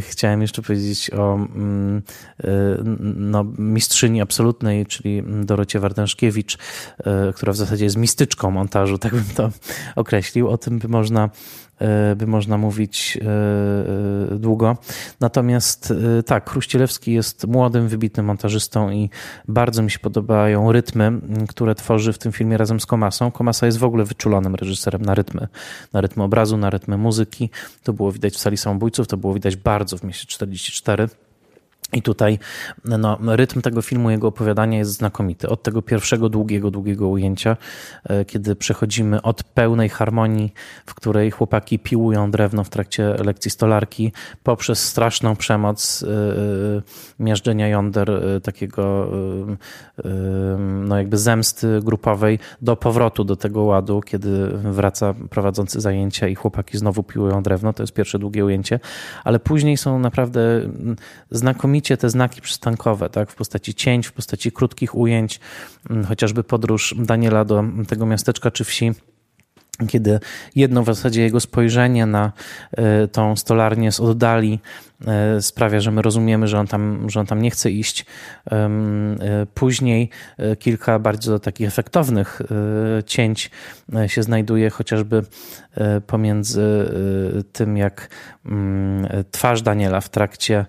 Chciałem 0.00 0.42
jeszcze 0.42 0.62
powiedzieć 0.62 1.10
o 1.10 1.34
mm, 1.34 2.02
no, 3.16 3.44
mistrzyni 3.58 4.20
absolutnej, 4.20 4.86
czyli 4.86 5.22
Dorocie 5.44 5.80
Wardężkiewicz, 5.80 6.58
która 7.34 7.52
w 7.52 7.56
zasadzie 7.56 7.84
jest 7.84 7.96
mistyczką 7.96 8.50
montażu, 8.50 8.98
tak 8.98 9.12
bym 9.14 9.24
to 9.34 9.50
określił. 9.96 10.48
O 10.48 10.58
tym 10.58 10.78
by 10.78 10.88
można 10.88 11.30
by 12.16 12.26
można 12.26 12.58
mówić 12.58 13.18
e, 13.22 14.34
e, 14.34 14.38
długo. 14.38 14.76
Natomiast 15.20 15.94
tak, 16.26 16.50
Chruścielewski 16.50 17.12
jest 17.12 17.46
młodym, 17.46 17.88
wybitnym 17.88 18.26
montażystą 18.26 18.90
i 18.90 19.10
bardzo 19.48 19.82
mi 19.82 19.90
się 19.90 19.98
podobają 19.98 20.72
rytmy, 20.72 21.12
które 21.48 21.74
tworzy 21.74 22.12
w 22.12 22.18
tym 22.18 22.32
filmie 22.32 22.56
razem 22.56 22.80
z 22.80 22.86
Komasą. 22.86 23.30
Komasa 23.30 23.66
jest 23.66 23.78
w 23.78 23.84
ogóle 23.84 24.04
wyczulonym 24.04 24.54
reżyserem 24.54 25.02
na 25.02 25.14
rytmy, 25.14 25.48
na 25.92 26.00
rytmy 26.00 26.22
obrazu, 26.22 26.56
na 26.56 26.70
rytmy 26.70 26.96
muzyki. 26.96 27.50
To 27.82 27.92
było 27.92 28.12
widać 28.12 28.34
w 28.34 28.38
Sali 28.38 28.56
Samobójców, 28.56 29.06
to 29.06 29.16
było 29.16 29.34
widać 29.34 29.56
bardzo 29.56 29.98
w 29.98 30.04
mieście 30.04 30.26
44. 30.26 31.08
I 31.92 32.02
tutaj 32.02 32.38
no, 32.84 33.18
rytm 33.26 33.60
tego 33.60 33.82
filmu, 33.82 34.10
jego 34.10 34.28
opowiadania 34.28 34.78
jest 34.78 34.90
znakomity. 34.90 35.48
Od 35.48 35.62
tego 35.62 35.82
pierwszego 35.82 36.28
długiego, 36.28 36.70
długiego 36.70 37.08
ujęcia, 37.08 37.56
e, 38.04 38.24
kiedy 38.24 38.56
przechodzimy 38.56 39.22
od 39.22 39.42
pełnej 39.42 39.88
harmonii, 39.88 40.52
w 40.86 40.94
której 40.94 41.30
chłopaki 41.30 41.78
piłują 41.78 42.30
drewno 42.30 42.64
w 42.64 42.68
trakcie 42.68 43.14
lekcji 43.24 43.50
stolarki, 43.50 44.12
poprzez 44.42 44.84
straszną 44.88 45.36
przemoc 45.36 46.00
yy, 46.00 46.82
miażdżenia 47.18 47.68
jąder, 47.68 48.10
yy, 48.10 48.40
takiego 48.40 49.10
yy, 50.04 50.06
no 50.58 50.98
jakby 50.98 51.18
zemsty 51.18 51.80
grupowej, 51.82 52.38
do 52.62 52.76
powrotu 52.76 53.24
do 53.24 53.36
tego 53.36 53.62
ładu, 53.62 54.00
kiedy 54.00 54.48
wraca 54.48 55.14
prowadzący 55.30 55.80
zajęcia 55.80 56.28
i 56.28 56.34
chłopaki 56.34 56.78
znowu 56.78 57.02
piłują 57.02 57.42
drewno. 57.42 57.72
To 57.72 57.82
jest 57.82 57.92
pierwsze 57.92 58.18
długie 58.18 58.44
ujęcie, 58.44 58.80
ale 59.24 59.38
później 59.38 59.76
są 59.76 59.98
naprawdę 59.98 60.40
znakomite 61.30 61.77
te 61.96 62.10
znaki 62.10 62.40
przystankowe, 62.40 63.10
tak, 63.10 63.30
w 63.30 63.34
postaci 63.34 63.74
cięć, 63.74 64.06
w 64.06 64.12
postaci 64.12 64.52
krótkich 64.52 64.94
ujęć, 64.94 65.40
chociażby 66.08 66.44
podróż 66.44 66.94
Daniela 66.98 67.44
do 67.44 67.64
tego 67.88 68.06
miasteczka 68.06 68.50
czy 68.50 68.64
wsi 68.64 68.92
kiedy 69.86 70.20
jedno 70.54 70.82
w 70.82 70.86
zasadzie 70.86 71.22
jego 71.22 71.40
spojrzenie 71.40 72.06
na 72.06 72.32
e, 72.72 73.08
tą 73.08 73.36
stolarnię 73.36 73.92
z 73.92 74.00
oddali 74.00 74.60
E, 75.06 75.42
sprawia, 75.42 75.80
że 75.80 75.90
my 75.90 76.02
rozumiemy, 76.02 76.48
że 76.48 76.58
on 76.58 76.66
tam, 76.66 77.10
że 77.10 77.20
on 77.20 77.26
tam 77.26 77.42
nie 77.42 77.50
chce 77.50 77.70
iść. 77.70 78.06
E, 78.52 78.68
później 79.54 80.10
kilka 80.58 80.98
bardzo 80.98 81.38
takich 81.38 81.68
efektownych 81.68 82.42
cięć 83.06 83.50
się 84.06 84.22
znajduje, 84.22 84.70
chociażby 84.70 85.22
pomiędzy 86.06 86.90
tym, 87.52 87.76
jak 87.76 88.08
mm, 88.46 89.06
twarz 89.30 89.62
Daniela 89.62 90.00
w 90.00 90.08
trakcie 90.08 90.66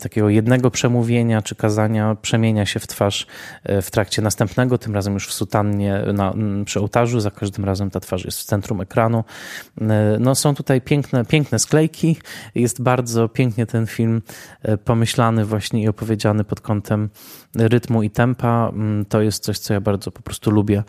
takiego 0.00 0.28
jednego 0.28 0.70
przemówienia 0.70 1.42
czy 1.42 1.54
kazania 1.54 2.16
przemienia 2.22 2.66
się 2.66 2.80
w 2.80 2.86
twarz 2.86 3.26
w 3.82 3.90
trakcie 3.90 4.22
następnego, 4.22 4.78
tym 4.78 4.94
razem 4.94 5.14
już 5.14 5.28
w 5.28 5.32
sutannie 5.32 6.02
na, 6.12 6.34
przy 6.64 6.80
ołtarzu, 6.80 7.20
za 7.20 7.30
każdym 7.30 7.64
razem 7.64 7.90
ta 7.90 8.00
twarz 8.00 8.24
jest 8.24 8.38
centrum 8.46 8.80
ekranu. 8.80 9.24
No, 10.20 10.34
są 10.34 10.54
tutaj 10.54 10.80
piękne, 10.80 11.24
piękne 11.24 11.58
sklejki, 11.58 12.16
jest 12.54 12.82
bardzo 12.82 13.28
pięknie 13.28 13.66
ten 13.66 13.86
film 13.86 14.22
e, 14.62 14.76
pomyślany 14.76 15.44
właśnie 15.44 15.82
i 15.82 15.88
opowiedziany 15.88 16.44
pod 16.44 16.60
kątem 16.60 17.10
rytmu 17.54 18.02
i 18.02 18.10
tempa. 18.10 18.68
Mm, 18.72 19.04
to 19.04 19.20
jest 19.20 19.44
coś, 19.44 19.58
co 19.58 19.74
ja 19.74 19.80
bardzo 19.80 20.10
po 20.10 20.22
prostu 20.22 20.50
lubię, 20.50 20.82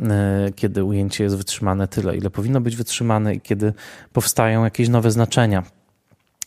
e, 0.00 0.48
kiedy 0.56 0.84
ujęcie 0.84 1.24
jest 1.24 1.36
wytrzymane 1.36 1.88
tyle, 1.88 2.16
ile 2.16 2.30
powinno 2.30 2.60
być 2.60 2.76
wytrzymane 2.76 3.34
i 3.34 3.40
kiedy 3.40 3.72
powstają 4.12 4.64
jakieś 4.64 4.88
nowe 4.88 5.10
znaczenia 5.10 5.62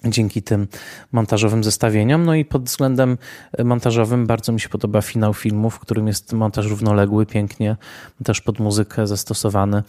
dzięki 0.05 0.41
tym 0.41 0.67
montażowym 1.11 1.63
zestawieniom. 1.63 2.25
No 2.25 2.35
i 2.35 2.45
pod 2.45 2.63
względem 2.63 3.17
montażowym 3.63 4.27
bardzo 4.27 4.51
mi 4.51 4.59
się 4.59 4.69
podoba 4.69 5.01
finał 5.01 5.33
filmu, 5.33 5.69
w 5.69 5.79
którym 5.79 6.07
jest 6.07 6.33
montaż 6.33 6.65
równoległy, 6.65 7.25
pięknie 7.25 7.77
też 8.23 8.41
pod 8.41 8.59
muzykę 8.59 9.07
zastosowany, 9.07 9.83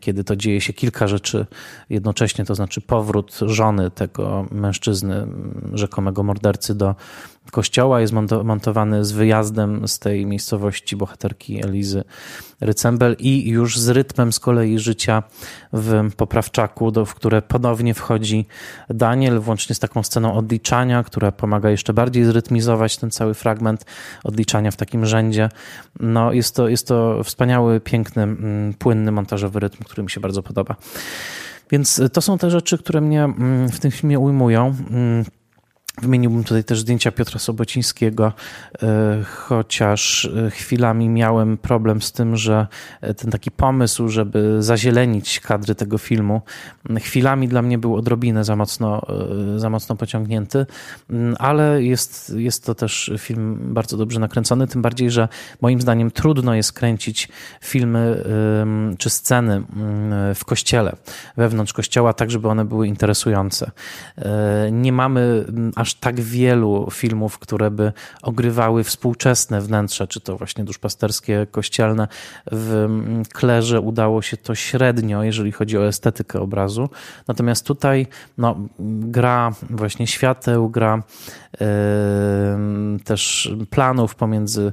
kiedy 0.00 0.24
to 0.24 0.36
dzieje 0.36 0.60
się 0.60 0.72
kilka 0.72 1.08
rzeczy 1.08 1.46
jednocześnie, 1.90 2.44
to 2.44 2.54
znaczy 2.54 2.80
powrót 2.80 3.38
żony 3.42 3.90
tego 3.90 4.46
mężczyzny, 4.50 5.26
rzekomego 5.72 6.22
mordercy 6.22 6.74
do 6.74 6.94
kościoła 7.50 8.00
jest 8.00 8.12
montowany 8.44 9.04
z 9.04 9.12
wyjazdem 9.12 9.88
z 9.88 9.98
tej 9.98 10.26
miejscowości 10.26 10.96
bohaterki 10.96 11.64
Elizy 11.64 12.04
Rycembel 12.60 13.16
i 13.18 13.48
już 13.48 13.78
z 13.78 13.88
rytmem 13.88 14.32
z 14.32 14.40
kolei 14.40 14.78
życia 14.78 15.22
w 15.72 16.10
Poprawczaku, 16.16 16.90
do, 16.90 17.04
w 17.04 17.14
które 17.14 17.42
ponownie 17.42 17.94
wchodzi 17.94 18.46
Daniel, 18.90 19.40
włącznie 19.40 19.74
z 19.74 19.78
taką 19.78 20.02
sceną 20.02 20.34
odliczania, 20.34 21.02
która 21.02 21.32
pomaga 21.32 21.70
jeszcze 21.70 21.92
bardziej 21.92 22.24
zrytmizować 22.24 22.96
ten 22.96 23.10
cały 23.10 23.34
fragment 23.34 23.84
odliczania 24.24 24.70
w 24.70 24.76
takim 24.76 25.06
rzędzie. 25.06 25.48
No, 26.00 26.32
jest, 26.32 26.56
to, 26.56 26.68
jest 26.68 26.88
to 26.88 27.24
wspaniały, 27.24 27.80
piękny, 27.80 28.22
mm, 28.22 28.74
płynny 28.74 29.12
montażowy 29.12 29.60
rytm, 29.60 29.84
który 29.84 30.02
mi 30.02 30.10
się 30.10 30.20
bardzo 30.20 30.42
podoba. 30.42 30.76
Więc 31.70 32.02
to 32.12 32.20
są 32.20 32.38
te 32.38 32.50
rzeczy, 32.50 32.78
które 32.78 33.00
mnie 33.00 33.24
mm, 33.24 33.68
w 33.68 33.80
tym 33.80 33.90
filmie 33.90 34.18
ujmują. 34.18 34.74
Wymieniłbym 36.00 36.44
tutaj 36.44 36.64
też 36.64 36.80
zdjęcia 36.80 37.12
Piotra 37.12 37.38
Sobocińskiego, 37.38 38.32
e, 38.82 39.22
chociaż 39.24 40.24
e, 40.24 40.50
chwilami 40.50 41.08
miałem 41.08 41.58
problem 41.58 42.02
z 42.02 42.12
tym, 42.12 42.36
że 42.36 42.66
e, 43.00 43.14
ten 43.14 43.30
taki 43.30 43.50
pomysł, 43.50 44.08
żeby 44.08 44.62
zazielenić 44.62 45.40
kadry 45.40 45.74
tego 45.74 45.98
filmu, 45.98 46.42
chwilami 47.00 47.48
dla 47.48 47.62
mnie 47.62 47.78
był 47.78 47.96
odrobinę 47.96 48.44
za 48.44 48.56
mocno, 48.56 49.02
za 49.56 49.70
mocno 49.70 49.96
pociągnięty, 49.96 50.66
ale 51.38 51.82
jest, 51.82 52.32
jest 52.36 52.66
to 52.66 52.74
też 52.74 53.10
film 53.18 53.58
bardzo 53.74 53.96
dobrze 53.96 54.20
nakręcony, 54.20 54.66
tym 54.66 54.82
bardziej, 54.82 55.10
że 55.10 55.28
moim 55.60 55.80
zdaniem 55.80 56.10
trudno 56.10 56.54
jest 56.54 56.72
kręcić 56.72 57.28
filmy 57.60 58.24
czy 58.98 59.10
sceny 59.10 59.62
w 60.34 60.44
kościele, 60.44 60.96
wewnątrz 61.36 61.72
kościoła, 61.72 62.12
tak 62.12 62.30
żeby 62.30 62.48
one 62.48 62.64
były 62.64 62.86
interesujące. 62.86 63.70
Nie 64.72 64.92
mamy 64.92 65.44
aż 65.82 65.94
tak 65.94 66.20
wielu 66.20 66.88
filmów, 66.90 67.38
które 67.38 67.70
by 67.70 67.92
ogrywały 68.22 68.84
współczesne 68.84 69.60
wnętrza, 69.60 70.06
czy 70.06 70.20
to 70.20 70.36
właśnie 70.36 70.64
duszpasterskie, 70.64 71.46
kościelne. 71.50 72.08
W 72.52 72.88
Klerze 73.32 73.80
udało 73.80 74.22
się 74.22 74.36
to 74.36 74.54
średnio, 74.54 75.22
jeżeli 75.22 75.52
chodzi 75.52 75.78
o 75.78 75.86
estetykę 75.86 76.40
obrazu. 76.40 76.88
Natomiast 77.28 77.66
tutaj 77.66 78.06
no, 78.38 78.56
gra 78.78 79.50
właśnie 79.70 80.06
świateł, 80.06 80.70
gra 80.70 81.02
yy, 81.60 81.66
też 83.04 83.52
planów 83.70 84.14
pomiędzy, 84.14 84.72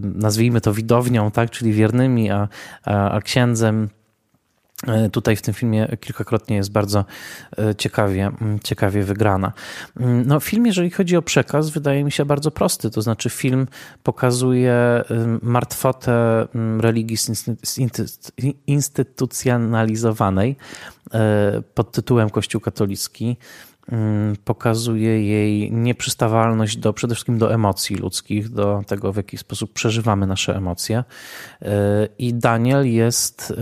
nazwijmy 0.00 0.60
to 0.60 0.72
widownią, 0.72 1.30
tak, 1.30 1.50
czyli 1.50 1.72
wiernymi, 1.72 2.30
a, 2.30 2.48
a, 2.84 3.10
a 3.10 3.20
księdzem 3.20 3.88
tutaj 5.12 5.36
w 5.36 5.42
tym 5.42 5.54
filmie 5.54 5.96
kilkakrotnie 6.00 6.56
jest 6.56 6.72
bardzo 6.72 7.04
e, 7.58 7.74
ciekawie, 7.74 8.30
ciekawie 8.64 9.02
wygrana. 9.02 9.52
No, 10.24 10.40
film, 10.40 10.66
jeżeli 10.66 10.90
chodzi 10.90 11.16
o 11.16 11.22
przekaz, 11.22 11.70
wydaje 11.70 12.04
mi 12.04 12.12
się 12.12 12.24
bardzo 12.24 12.50
prosty. 12.50 12.90
To 12.90 13.02
znaczy, 13.02 13.30
film 13.30 13.66
pokazuje 14.02 15.02
martwotę 15.42 16.46
religii 16.80 17.16
instytucjonalizowanej 18.66 20.56
e, 21.14 21.62
pod 21.74 21.92
tytułem 21.92 22.30
Kościół 22.30 22.60
katolicki. 22.60 23.36
Pokazuje 24.44 25.22
jej 25.26 25.72
nieprzystawalność 25.72 26.76
do, 26.76 26.92
przede 26.92 27.14
wszystkim 27.14 27.38
do 27.38 27.54
emocji 27.54 27.96
ludzkich, 27.96 28.48
do 28.48 28.82
tego, 28.86 29.12
w 29.12 29.16
jaki 29.16 29.38
sposób 29.38 29.72
przeżywamy 29.72 30.26
nasze 30.26 30.56
emocje. 30.56 31.04
I 32.18 32.34
Daniel 32.34 32.92
jest 32.92 33.52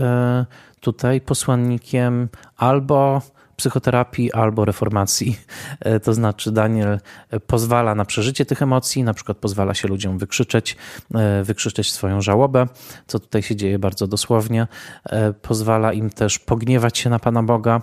tutaj 0.79 1.21
posłannikiem 1.21 2.29
albo 2.57 3.21
psychoterapii 3.57 4.33
albo 4.33 4.65
reformacji. 4.65 5.39
E, 5.79 5.99
to 5.99 6.13
znaczy, 6.13 6.51
Daniel 6.51 6.99
pozwala 7.47 7.95
na 7.95 8.05
przeżycie 8.05 8.45
tych 8.45 8.61
emocji, 8.61 9.03
na 9.03 9.13
przykład 9.13 9.37
pozwala 9.37 9.73
się 9.73 9.87
ludziom 9.87 10.17
wykrzyczeć, 10.17 10.77
e, 11.15 11.43
wykrzyczeć 11.43 11.91
swoją 11.91 12.21
żałobę, 12.21 12.67
co 13.07 13.19
tutaj 13.19 13.43
się 13.43 13.55
dzieje 13.55 13.79
bardzo 13.79 14.07
dosłownie. 14.07 14.67
E, 15.05 15.33
pozwala 15.33 15.93
im 15.93 16.09
też 16.09 16.39
pogniewać 16.39 16.97
się 16.97 17.09
na 17.09 17.19
Pana 17.19 17.43
Boga, 17.43 17.81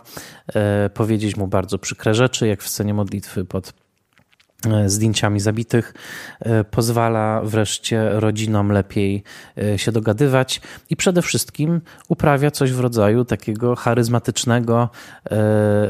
powiedzieć 0.94 1.36
mu 1.36 1.46
bardzo 1.46 1.78
przykre 1.78 2.14
rzeczy, 2.14 2.46
jak 2.46 2.62
w 2.62 2.68
scenie 2.68 2.94
modlitwy 2.94 3.44
pod 3.44 3.72
zdjęciami 4.86 5.40
zabitych, 5.40 5.94
e, 6.40 6.64
pozwala 6.64 7.40
wreszcie 7.44 8.10
rodzinom 8.12 8.68
lepiej 8.72 9.22
e, 9.58 9.78
się 9.78 9.92
dogadywać 9.92 10.60
i 10.90 10.96
przede 10.96 11.22
wszystkim 11.22 11.80
uprawia 12.08 12.50
coś 12.50 12.72
w 12.72 12.80
rodzaju 12.80 13.24
takiego 13.24 13.76
charyzmatycznego 13.76 14.88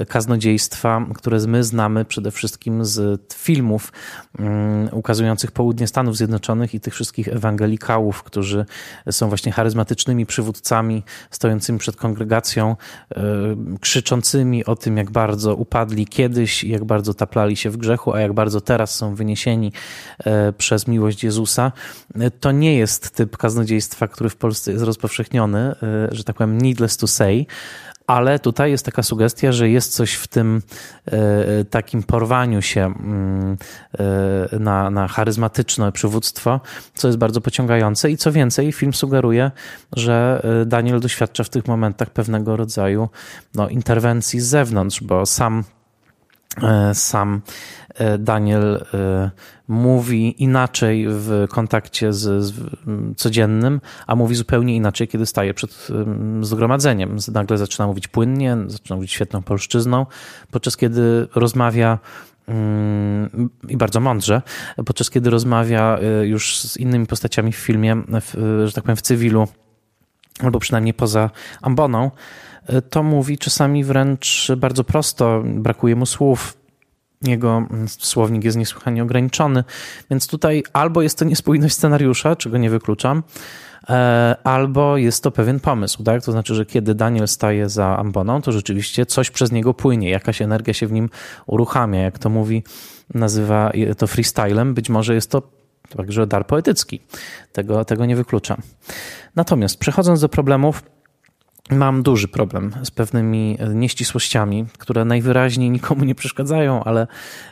kaznodziejstwa, 0.09 1.07
które 1.15 1.39
my 1.47 1.65
znamy 1.65 2.05
przede 2.05 2.31
wszystkim 2.31 2.85
z 2.85 3.21
filmów 3.35 3.93
mm, 4.39 4.89
ukazujących 4.93 5.51
południe 5.53 5.87
Stanów 5.87 6.17
Zjednoczonych 6.17 6.75
i 6.75 6.81
tych 6.81 6.95
wszystkich 6.95 7.29
ewangelikałów, 7.29 8.23
którzy 8.23 8.67
są 9.11 9.29
właśnie 9.29 9.53
charyzmatycznymi 9.53 10.27
przywódcami 10.27 11.03
stojącymi 11.31 11.79
przed 11.79 11.97
kongregacją, 11.97 12.77
krzyczącymi 13.81 14.65
o 14.65 14.77
tym, 14.77 14.97
jak 14.97 15.11
bardzo 15.11 15.55
upadli 15.55 16.07
kiedyś, 16.07 16.65
jak 16.65 16.85
bardzo 16.85 17.15
taplali 17.15 17.57
się 17.57 17.71
w 17.71 17.77
grzechu, 17.77 18.15
a 18.15 18.21
jak 18.21 18.33
bardzo 18.33 18.61
teraz 18.65 18.95
są 18.95 19.15
wyniesieni 19.15 19.73
e, 20.25 20.53
przez 20.53 20.87
miłość 20.87 21.25
Jezusa, 21.25 21.73
e, 22.15 22.31
to 22.31 22.53
nie 22.53 22.77
jest 22.77 23.11
typ 23.11 23.37
kaznodziejstwa, 23.37 24.09
który 24.09 24.31
w 24.31 24.37
Polsce 24.37 24.73
jest 24.73 24.85
rozpowszechniony, 24.85 25.59
e, 25.59 25.75
że 26.13 26.25
tak 26.25 26.37
powiem, 26.37 26.61
needless 26.61 26.97
to 26.97 27.07
say, 27.07 27.47
ale 28.07 28.39
tutaj 28.39 28.71
jest 28.71 28.85
taka 28.85 29.03
sugestia, 29.03 29.53
że 29.53 29.69
jest 29.69 29.93
coś 29.93 30.15
w 30.15 30.27
tym 30.27 30.63
takim 31.71 32.03
porwaniu 32.03 32.63
się 32.63 32.85
mm, 32.87 33.57
na, 34.61 34.91
na 34.91 35.09
charyzmatyczne 35.09 35.93
przywództwo, 35.93 36.61
co 36.95 37.09
jest 37.09 37.19
bardzo 37.19 37.41
pociągające. 37.41 38.11
I 38.11 38.17
co 38.17 38.33
więcej, 38.33 38.73
film 38.73 38.95
sugeruje, 38.95 39.51
że 39.97 40.43
Daniel 40.67 41.01
doświadcza 41.01 41.45
w 41.45 41.49
tych 41.49 41.69
momentach 41.69 42.11
pewnego 42.11 42.57
rodzaju 42.57 43.09
no, 43.55 43.69
interwencji 43.69 44.41
z 44.41 44.47
zewnątrz, 44.47 45.03
bo 45.03 45.27
sam 45.27 45.65
sam 46.95 47.43
Daniel 48.19 48.85
mówi 49.69 50.43
inaczej 50.43 51.07
w 51.09 51.47
kontakcie 51.51 52.13
z, 52.13 52.45
z, 52.45 52.55
codziennym, 53.17 53.81
a 54.07 54.17
mówi 54.17 54.35
zupełnie 54.35 54.77
inaczej, 54.77 55.09
kiedy 55.09 55.27
staje 55.27 55.55
przed 55.55 55.89
zgromadzeniem. 56.41 57.17
Nagle 57.33 57.59
zaczyna 57.59 57.87
mówić 57.87 58.09
płynnie, 58.09 58.57
zaczyna 58.67 58.97
mówić 58.97 59.13
świetną 59.13 59.43
polszczyzną, 59.43 60.07
podczas 60.51 60.77
kiedy 60.77 61.29
rozmawia 61.35 61.99
mm, 62.49 63.51
i 63.69 63.77
bardzo 63.77 64.01
mądrze, 64.01 64.43
podczas 64.87 65.11
kiedy 65.11 65.31
rozmawia 65.31 65.99
już 66.23 66.59
z 66.59 66.77
innymi 66.77 67.07
postaciami 67.07 67.53
w 67.53 67.57
filmie, 67.57 68.03
w, 68.09 68.63
że 68.67 68.73
tak 68.73 68.85
powiem 68.85 68.97
w 68.97 69.03
cywilu, 69.03 69.49
albo 70.41 70.59
przynajmniej 70.59 70.95
poza 70.95 71.31
amboną, 71.63 72.11
to 72.91 73.03
mówi 73.03 73.39
czasami 73.39 73.85
wręcz 73.85 74.53
bardzo 74.57 74.85
prosto, 74.85 75.43
brakuje 75.45 75.97
mu 75.97 76.07
słów, 76.07 76.57
jego 77.23 77.67
słownik 77.87 78.45
jest 78.45 78.57
niesłychanie 78.57 79.03
ograniczony, 79.03 79.65
więc 80.11 80.27
tutaj 80.27 80.63
albo 80.73 81.03
jest 81.03 81.19
to 81.19 81.25
niespójność 81.25 81.75
scenariusza, 81.75 82.37
czego 82.37 82.59
nie 82.59 82.71
wykluczam, 82.71 83.23
e, 83.89 84.37
albo 84.45 84.97
jest 84.97 85.23
to 85.23 85.31
pewien 85.31 85.61
pomysł, 85.61 86.03
tak? 86.03 86.25
To 86.25 86.33
znaczy, 86.33 86.55
że 86.55 86.67
kiedy 86.67 86.95
Daniel 86.95 87.29
staje 87.29 87.69
za 87.69 87.97
amboną, 87.99 88.43
to 88.43 88.53
rzeczywiście 88.53 89.07
coś 89.07 89.31
przez 89.31 89.53
niego 89.53 89.75
płynie, 89.75 90.11
jakaś 90.11 90.43
energia 90.43 90.75
się 90.75 90.87
w 90.87 90.93
nim 90.93 91.11
uruchamia, 91.47 92.01
jak 92.03 92.19
to 92.19 92.31
mówi, 92.31 92.63
nazywa 93.15 93.73
to 93.99 94.07
freestylem, 94.07 94.75
być 94.75 94.91
może 94.91 95.15
jest 95.15 95.31
to 95.31 95.43
także 95.97 96.27
dar 96.27 96.47
poetycki. 96.47 97.01
Tego, 97.53 97.85
tego 97.85 98.07
nie 98.07 98.17
wykluczam. 98.17 98.57
Natomiast 99.37 99.79
przechodząc 99.79 100.21
do 100.21 100.29
problemów, 100.29 100.83
Mam 101.71 102.03
duży 102.03 102.29
problem 102.29 102.73
z 102.83 102.91
pewnymi 102.91 103.57
e, 103.61 103.69
nieścisłościami, 103.69 104.67
które 104.79 105.05
najwyraźniej 105.05 105.71
nikomu 105.71 106.05
nie 106.05 106.15
przeszkadzają, 106.15 106.85
ale 106.85 107.07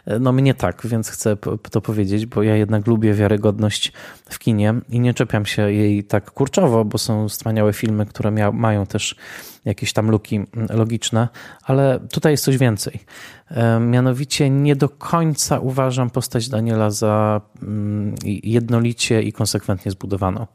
e, 0.07 0.19
no 0.19 0.33
mnie 0.33 0.55
tak, 0.55 0.87
więc 0.87 1.09
chcę 1.11 1.37
to 1.71 1.81
powiedzieć, 1.81 2.27
bo 2.27 2.43
ja 2.43 2.57
jednak 2.57 2.87
lubię 2.87 3.15
wiarygodność 3.15 3.93
w 4.25 4.39
kinie 4.39 4.75
i 4.89 5.01
nie 5.01 5.15
czepiam 5.15 5.47
się 5.47 5.73
jej 5.73 6.05
tak 6.05 6.31
kurczowo, 6.31 6.85
bo 6.85 6.99
są 6.99 7.29
wspaniałe 7.29 7.73
filmy, 7.73 8.07
które 8.07 8.31
mia- 8.31 8.53
mają 8.53 8.87
też 8.87 9.17
jakieś 9.65 9.93
tam 9.93 10.11
luki 10.11 10.41
logiczne, 10.71 11.29
ale 11.65 12.01
tutaj 12.11 12.33
jest 12.33 12.45
coś 12.45 12.59
więcej. 12.59 13.01
E, 13.51 13.81
mianowicie 13.81 14.51
nie 14.51 14.77
do 14.77 14.89
końca 14.89 15.59
uważam 15.59 16.11
postać 16.11 16.49
Daniela 16.49 16.91
za 16.91 17.41
jednolicie 18.43 19.23
i 19.23 19.33
konsekwentnie 19.33 19.93
zbudowaną. 19.93 20.47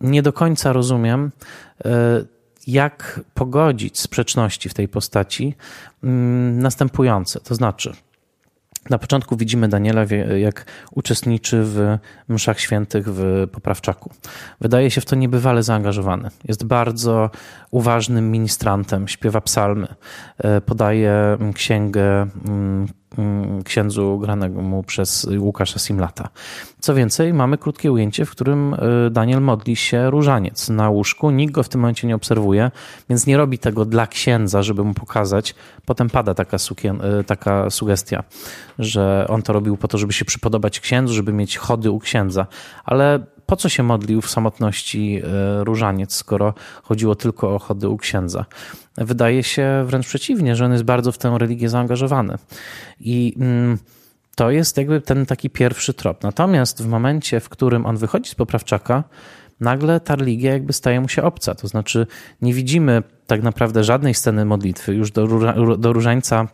Nie 0.00 0.22
do 0.22 0.32
końca 0.32 0.72
rozumiem, 0.72 1.30
jak 2.66 3.20
pogodzić 3.34 3.98
sprzeczności 3.98 4.68
w 4.68 4.74
tej 4.74 4.88
postaci 4.88 5.54
mm, 6.04 6.58
następujące. 6.58 7.40
To 7.40 7.54
znaczy, 7.54 7.92
na 8.90 8.98
początku 8.98 9.36
widzimy 9.36 9.68
Daniela, 9.68 10.04
jak 10.38 10.66
uczestniczy 10.92 11.62
w 11.64 11.98
mszach 12.28 12.60
świętych 12.60 13.06
w 13.08 13.48
Poprawczaku. 13.52 14.10
Wydaje 14.60 14.90
się 14.90 15.00
w 15.00 15.04
to 15.04 15.16
niebywale 15.16 15.62
zaangażowany. 15.62 16.30
Jest 16.44 16.64
bardzo 16.64 17.30
uważnym 17.70 18.30
ministrantem, 18.30 19.08
śpiewa 19.08 19.40
psalmy, 19.40 19.86
e, 20.38 20.60
podaje 20.60 21.38
księgę 21.54 22.26
mm, 22.48 22.88
Mm, 23.18 23.62
księdzu 23.62 24.18
granemu 24.18 24.82
przez 24.82 25.28
Łukasza 25.38 25.78
Simlata. 25.78 26.28
Co 26.80 26.94
więcej, 26.94 27.34
mamy 27.34 27.58
krótkie 27.58 27.92
ujęcie, 27.92 28.24
w 28.24 28.30
którym 28.30 28.74
y, 28.74 29.10
Daniel 29.10 29.40
modli 29.40 29.76
się 29.76 30.10
różaniec 30.10 30.68
na 30.68 30.90
łóżku. 30.90 31.30
Nikt 31.30 31.52
go 31.52 31.62
w 31.62 31.68
tym 31.68 31.80
momencie 31.80 32.06
nie 32.06 32.14
obserwuje, 32.14 32.70
więc 33.08 33.26
nie 33.26 33.36
robi 33.36 33.58
tego 33.58 33.84
dla 33.84 34.06
księdza, 34.06 34.62
żeby 34.62 34.84
mu 34.84 34.94
pokazać. 34.94 35.54
Potem 35.86 36.10
pada 36.10 36.34
taka, 36.34 36.58
sukien, 36.58 37.00
y, 37.20 37.24
taka 37.24 37.70
sugestia, 37.70 38.24
że 38.78 39.26
on 39.28 39.42
to 39.42 39.52
robił 39.52 39.76
po 39.76 39.88
to, 39.88 39.98
żeby 39.98 40.12
się 40.12 40.24
przypodobać 40.24 40.80
księdzu, 40.80 41.14
żeby 41.14 41.32
mieć 41.32 41.56
chody 41.56 41.90
u 41.90 41.98
księdza. 41.98 42.46
Ale 42.84 43.20
po 43.48 43.56
co 43.56 43.68
się 43.68 43.82
modlił 43.82 44.22
w 44.22 44.30
samotności 44.30 45.22
y, 45.60 45.64
różaniec, 45.64 46.14
skoro 46.14 46.54
chodziło 46.82 47.14
tylko 47.14 47.54
o 47.54 47.58
chody 47.58 47.88
u 47.88 47.96
księdza? 47.96 48.44
wydaje 49.04 49.42
się 49.42 49.84
wręcz 49.86 50.06
przeciwnie, 50.06 50.56
że 50.56 50.64
on 50.64 50.72
jest 50.72 50.84
bardzo 50.84 51.12
w 51.12 51.18
tę 51.18 51.34
religię 51.38 51.68
zaangażowany. 51.68 52.36
I 53.00 53.34
mm, 53.40 53.78
to 54.34 54.50
jest 54.50 54.76
jakby 54.76 55.00
ten 55.00 55.26
taki 55.26 55.50
pierwszy 55.50 55.94
trop. 55.94 56.22
Natomiast 56.22 56.82
w 56.82 56.86
momencie, 56.86 57.40
w 57.40 57.48
którym 57.48 57.86
on 57.86 57.96
wychodzi 57.96 58.30
z 58.30 58.34
poprawczaka, 58.34 59.04
nagle 59.60 60.00
ta 60.00 60.16
religia 60.16 60.52
jakby 60.52 60.72
staje 60.72 61.00
mu 61.00 61.08
się 61.08 61.22
obca. 61.22 61.54
To 61.54 61.68
znaczy 61.68 62.06
nie 62.42 62.54
widzimy 62.54 63.02
tak 63.26 63.42
naprawdę 63.42 63.84
żadnej 63.84 64.14
sceny 64.14 64.44
modlitwy. 64.44 64.94
Już 64.94 65.10
do, 65.10 65.26
do 65.76 65.92
różańca 65.92 66.48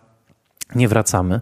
nie 0.74 0.88
wracamy. 0.88 1.40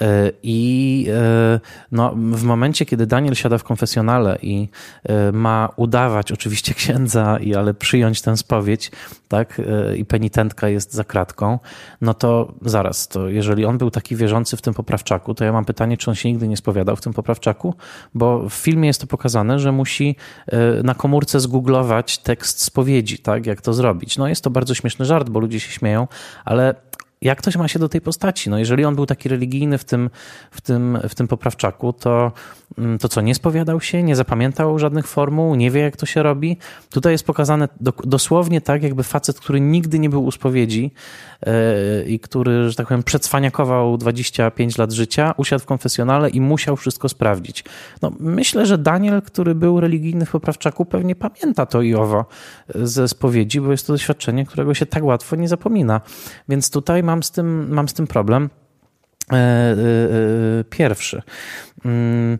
E, 0.00 0.30
I 0.42 1.06
e, 1.10 1.60
no, 1.92 2.14
w 2.16 2.42
momencie, 2.42 2.86
kiedy 2.86 3.06
Daniel 3.06 3.34
siada 3.34 3.58
w 3.58 3.64
konfesjonale 3.64 4.38
i 4.42 4.68
e, 5.04 5.32
ma 5.32 5.68
udawać 5.76 6.32
oczywiście 6.32 6.74
księdza, 6.74 7.38
i, 7.38 7.54
ale 7.54 7.74
przyjąć 7.74 8.22
tę 8.22 8.36
spowiedź, 8.36 8.90
tak, 9.28 9.60
i 9.96 10.04
penitentka 10.04 10.68
jest 10.68 10.92
za 10.94 11.04
kratką, 11.04 11.58
no 12.00 12.14
to 12.14 12.54
zaraz, 12.62 13.08
to 13.08 13.28
jeżeli 13.28 13.64
on 13.64 13.78
był 13.78 13.90
taki 13.90 14.16
wierzący 14.16 14.56
w 14.56 14.62
tym 14.62 14.74
poprawczaku, 14.74 15.34
to 15.34 15.44
ja 15.44 15.52
mam 15.52 15.64
pytanie, 15.64 15.96
czy 15.96 16.10
on 16.10 16.16
się 16.16 16.32
nigdy 16.32 16.48
nie 16.48 16.56
spowiadał 16.56 16.96
w 16.96 17.00
tym 17.00 17.12
poprawczaku, 17.12 17.74
bo 18.14 18.48
w 18.48 18.52
filmie 18.52 18.86
jest 18.86 19.00
to 19.00 19.06
pokazane, 19.06 19.58
że 19.58 19.72
musi 19.72 20.16
na 20.84 20.94
komórce 20.94 21.40
zgooglować 21.40 22.18
tekst 22.18 22.62
spowiedzi, 22.62 23.18
tak, 23.18 23.46
jak 23.46 23.60
to 23.60 23.72
zrobić. 23.72 24.18
No 24.18 24.28
jest 24.28 24.44
to 24.44 24.50
bardzo 24.50 24.74
śmieszny 24.74 25.04
żart, 25.04 25.28
bo 25.28 25.40
ludzie 25.40 25.60
się 25.60 25.72
śmieją, 25.72 26.08
ale 26.44 26.74
jak 27.22 27.38
ktoś 27.38 27.56
ma 27.56 27.68
się 27.68 27.78
do 27.78 27.88
tej 27.88 28.00
postaci? 28.00 28.50
No 28.50 28.58
jeżeli 28.58 28.84
on 28.84 28.94
był 28.94 29.06
taki 29.06 29.28
religijny 29.28 29.78
w 29.78 29.84
tym, 29.84 30.10
w 30.50 30.60
tym, 30.60 30.98
w 31.08 31.14
tym 31.14 31.28
poprawczaku, 31.28 31.92
to, 31.92 32.32
to 33.00 33.08
co, 33.08 33.20
nie 33.20 33.34
spowiadał 33.34 33.80
się, 33.80 34.02
nie 34.02 34.16
zapamiętał 34.16 34.78
żadnych 34.78 35.06
formuł, 35.06 35.54
nie 35.54 35.70
wie 35.70 35.80
jak 35.80 35.96
to 35.96 36.06
się 36.06 36.22
robi? 36.22 36.56
Tutaj 36.90 37.12
jest 37.12 37.26
pokazane 37.26 37.68
do, 37.80 37.92
dosłownie 38.04 38.60
tak, 38.60 38.82
jakby 38.82 39.02
facet, 39.02 39.40
który 39.40 39.60
nigdy 39.60 39.98
nie 39.98 40.10
był 40.10 40.24
u 40.24 40.30
spowiedzi 40.30 40.90
yy, 41.46 41.52
i 42.06 42.20
który, 42.20 42.70
że 42.70 42.76
tak 42.76 42.88
powiem, 42.88 43.02
przecwaniakował 43.02 43.96
25 43.96 44.78
lat 44.78 44.92
życia, 44.92 45.34
usiadł 45.36 45.62
w 45.62 45.66
konfesjonale 45.66 46.30
i 46.30 46.40
musiał 46.40 46.76
wszystko 46.76 47.08
sprawdzić. 47.08 47.64
No, 48.02 48.12
myślę, 48.20 48.66
że 48.66 48.78
Daniel, 48.78 49.22
który 49.22 49.54
był 49.54 49.80
religijny 49.80 50.26
w 50.26 50.30
poprawczaku, 50.30 50.84
pewnie 50.84 51.14
pamięta 51.14 51.66
to 51.66 51.82
i 51.82 51.94
owo 51.94 52.24
ze 52.74 53.08
spowiedzi, 53.08 53.60
bo 53.60 53.70
jest 53.70 53.86
to 53.86 53.92
doświadczenie, 53.92 54.46
którego 54.46 54.74
się 54.74 54.86
tak 54.86 55.04
łatwo 55.04 55.36
nie 55.36 55.48
zapomina. 55.48 56.00
Więc 56.48 56.70
tutaj 56.70 57.02
mam 57.02 57.22
z 57.22 57.30
tym, 57.30 57.74
mam 57.74 57.88
z 57.88 57.92
tym 57.92 58.06
problem. 58.06 58.50
E, 59.32 59.36
e, 59.36 59.76
e, 60.60 60.64
pierwszy. 60.70 61.22
Mm, 61.84 62.38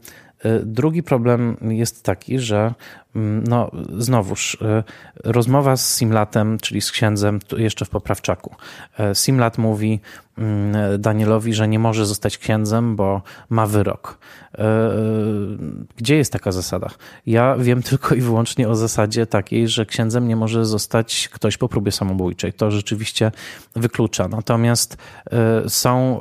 drugi 0.62 1.02
problem 1.02 1.56
jest 1.60 2.04
taki, 2.04 2.38
że 2.38 2.74
mm, 3.16 3.44
no, 3.44 3.70
znowuż 3.98 4.58
rozmowa 5.24 5.76
z 5.76 5.96
Simlatem, 5.96 6.58
czyli 6.58 6.80
z 6.80 6.92
księdzem, 6.92 7.38
jeszcze 7.56 7.84
w 7.84 7.88
poprawczaku. 7.88 8.54
Simlat 9.14 9.58
mówi 9.58 10.00
mm, 10.38 11.00
Danielowi, 11.00 11.54
że 11.54 11.68
nie 11.68 11.78
może 11.78 12.06
zostać 12.06 12.38
księdzem, 12.38 12.96
bo 12.96 13.22
ma 13.50 13.66
wyrok. 13.66 14.18
Gdzie 15.96 16.16
jest 16.16 16.32
taka 16.32 16.52
zasada? 16.52 16.90
Ja 17.26 17.56
wiem 17.56 17.82
tylko 17.90 18.14
i 18.14 18.20
wyłącznie 18.20 18.68
o 18.68 18.74
zasadzie 18.74 19.26
takiej, 19.26 19.68
że 19.68 19.86
księdzem 19.86 20.28
nie 20.28 20.36
może 20.36 20.64
zostać 20.64 21.28
ktoś 21.32 21.56
po 21.56 21.68
próbie 21.68 21.92
samobójczej. 21.92 22.52
To 22.52 22.70
rzeczywiście 22.70 23.32
wyklucza. 23.76 24.28
Natomiast 24.28 24.96
są 25.68 26.20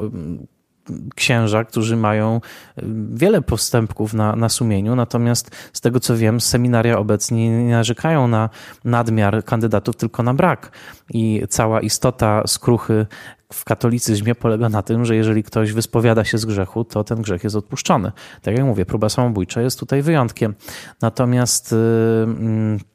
księża, 1.15 1.63
którzy 1.63 1.95
mają 1.95 2.41
y, 2.78 2.84
wiele 3.13 3.41
postępków 3.41 4.13
na, 4.13 4.36
na 4.36 4.49
sumieniu, 4.49 4.95
natomiast 4.95 5.69
z 5.73 5.82
tego 5.82 5.99
co 5.99 6.17
wiem, 6.17 6.41
seminaria 6.41 6.97
obecnie 6.97 7.63
nie 7.63 7.71
narzekają 7.71 8.28
na 8.28 8.49
nadmiar 8.86 9.43
kandydatów, 9.45 9.95
tylko 9.95 10.23
na 10.23 10.34
brak. 10.34 10.71
I 11.13 11.41
cała 11.49 11.82
istota 11.82 12.43
skruchy 12.47 13.06
w 13.54 13.65
katolicyzmie 13.65 14.36
polega 14.36 14.69
na 14.69 14.82
tym, 14.82 15.06
że 15.06 15.15
jeżeli 15.15 15.43
ktoś 15.43 15.73
wyspowiada 15.73 16.23
się 16.23 16.38
z 16.38 16.45
grzechu, 16.45 16.84
to 16.84 17.04
ten 17.04 17.21
grzech 17.21 17.43
jest 17.43 17.56
odpuszczony. 17.56 18.12
Tak 18.41 18.58
jak 18.58 18.65
mówię, 18.65 18.86
próba 18.86 19.10
samobójcza 19.10 19.62
jest 19.62 19.80
tutaj 19.80 20.02
wyjątkiem. 20.02 20.56
Natomiast. 21.02 21.71
Yy, 21.71 22.89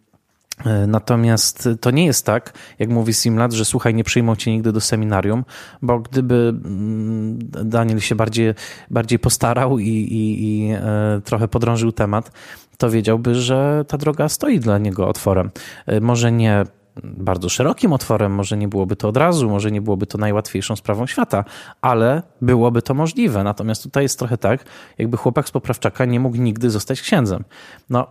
natomiast 0.87 1.69
to 1.81 1.91
nie 1.91 2.05
jest 2.05 2.27
tak, 2.27 2.53
jak 2.79 2.91
mówi 2.91 3.15
Simlat, 3.15 3.53
że 3.53 3.65
słuchaj, 3.65 3.95
nie 3.95 4.05
przyjmą 4.05 4.37
cię 4.37 4.53
nigdy 4.53 4.73
do 4.73 4.81
seminarium, 4.81 5.45
bo 5.83 6.01
gdyby 6.01 6.35
mm, 6.35 7.39
Daniel 7.65 8.01
się 8.01 8.15
bardziej, 8.15 8.55
bardziej 8.91 9.19
postarał 9.19 9.79
i, 9.79 9.89
i, 9.89 10.45
i 10.45 10.73
e, 10.73 11.21
trochę 11.25 11.49
podrążył 11.49 11.93
temat, 11.93 12.31
to 12.79 12.91
wiedziałby, 12.91 13.35
że 13.35 13.85
ta 13.89 13.99
droga 13.99 14.29
stoi 14.29 14.61
dla 14.61 14.79
niego 14.79 15.09
otworem. 15.09 15.51
E, 15.87 16.01
może 16.01 16.33
nie 16.33 16.65
bardzo 17.03 17.49
szerokim 17.49 17.93
otworem, 17.93 18.33
może 18.33 18.57
nie 18.57 18.69
byłoby 18.69 18.97
to 18.97 19.09
od 19.09 19.17
razu, 19.17 19.51
może 19.51 19.71
nie 19.71 19.83
byłoby 19.83 20.07
to 20.07 20.19
najłatwiejszą 20.19 20.77
sprawą 20.77 21.07
świata, 21.07 21.45
ale 21.81 22.23
byłoby 22.41 22.83
to 22.83 22.95
możliwe. 22.95 23.45
Natomiast 23.45 23.83
tutaj 23.83 24.03
jest 24.03 24.19
trochę 24.19 24.39
tak, 24.39 24.65
jakby 24.99 25.17
chłopak 25.17 25.49
z 25.49 25.51
poprawczaka 25.51 26.05
nie 26.05 26.21
mógł 26.21 26.37
nigdy 26.37 26.71
zostać 26.71 27.03
księdzem. 27.03 27.45
No 27.91 28.07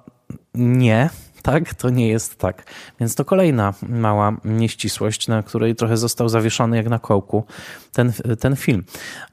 nie, 0.55 1.09
tak? 1.43 1.73
To 1.73 1.89
nie 1.89 2.07
jest 2.07 2.35
tak. 2.35 2.63
Więc 2.99 3.15
to 3.15 3.25
kolejna 3.25 3.73
mała 3.89 4.37
nieścisłość, 4.45 5.27
na 5.27 5.43
której 5.43 5.75
trochę 5.75 5.97
został 5.97 6.29
zawieszony 6.29 6.77
jak 6.77 6.89
na 6.89 6.99
kołku 6.99 7.43
ten, 7.91 8.13
ten 8.39 8.55
film. 8.55 8.83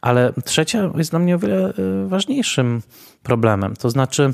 Ale 0.00 0.32
trzecia 0.44 0.90
jest 0.96 1.10
dla 1.10 1.18
mnie 1.18 1.34
o 1.34 1.38
wiele 1.38 1.72
y, 1.78 2.08
ważniejszym 2.08 2.82
problemem. 3.22 3.76
To 3.76 3.90
znaczy, 3.90 4.32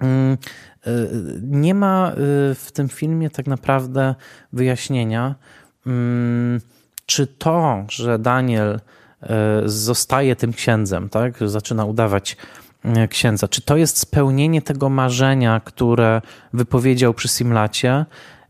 mm, 0.00 0.38
y, 0.86 1.08
nie 1.42 1.74
ma 1.74 2.12
y, 2.12 2.14
w 2.54 2.68
tym 2.72 2.88
filmie 2.88 3.30
tak 3.30 3.46
naprawdę 3.46 4.14
wyjaśnienia, 4.52 5.34
mm, 5.86 6.60
czy 7.06 7.26
to, 7.26 7.84
że 7.88 8.18
Daniel 8.18 8.80
zostaje 9.64 10.36
tym 10.36 10.52
księdzem, 10.52 11.08
tak? 11.08 11.48
Zaczyna 11.48 11.84
udawać 11.84 12.36
E, 12.36 12.61
księdza. 13.08 13.48
Czy 13.48 13.62
to 13.62 13.76
jest 13.76 13.98
spełnienie 13.98 14.62
tego 14.62 14.88
marzenia, 14.88 15.60
które 15.64 16.22
wypowiedział 16.52 17.14
przy 17.14 17.28
Simlacie? 17.28 18.04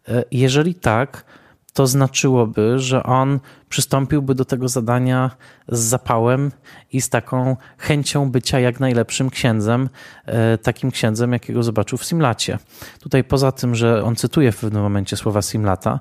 E, 0.08 0.24
jeżeli 0.30 0.74
tak, 0.74 1.24
to 1.72 1.86
znaczyłoby, 1.86 2.78
że 2.78 3.02
on 3.02 3.40
przystąpiłby 3.68 4.34
do 4.34 4.44
tego 4.44 4.68
zadania 4.68 5.30
z 5.68 5.78
zapałem 5.80 6.52
i 6.92 7.00
z 7.00 7.08
taką 7.08 7.56
chęcią 7.78 8.30
bycia 8.30 8.60
jak 8.60 8.80
najlepszym 8.80 9.30
księdzem, 9.30 9.88
e, 10.26 10.58
takim 10.58 10.90
księdzem, 10.90 11.32
jakiego 11.32 11.62
zobaczył 11.62 11.98
w 11.98 12.04
Simlacie. 12.04 12.58
Tutaj 13.00 13.24
poza 13.24 13.52
tym, 13.52 13.74
że 13.74 14.04
on 14.04 14.16
cytuje 14.16 14.52
w 14.52 14.60
pewnym 14.60 14.82
momencie 14.82 15.16
słowa 15.16 15.42
Simlata, 15.42 16.00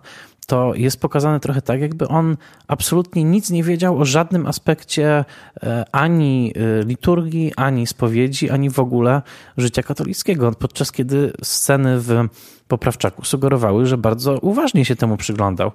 to 0.51 0.75
jest 0.75 1.01
pokazane 1.01 1.39
trochę 1.39 1.61
tak, 1.61 1.81
jakby 1.81 2.07
on 2.07 2.37
absolutnie 2.67 3.23
nic 3.23 3.49
nie 3.49 3.63
wiedział 3.63 3.99
o 3.99 4.05
żadnym 4.05 4.47
aspekcie 4.47 5.25
e, 5.63 5.85
ani 5.91 6.53
e, 6.55 6.83
liturgii, 6.85 7.51
ani 7.55 7.87
spowiedzi, 7.87 8.49
ani 8.49 8.69
w 8.69 8.79
ogóle 8.79 9.21
życia 9.57 9.83
katolickiego, 9.83 10.51
podczas 10.51 10.91
kiedy 10.91 11.33
sceny 11.43 11.99
w 11.99 12.27
Poprawczaku 12.67 13.25
sugerowały, 13.25 13.85
że 13.85 13.97
bardzo 13.97 14.39
uważnie 14.39 14.85
się 14.85 14.95
temu 14.95 15.17
przyglądał. 15.17 15.71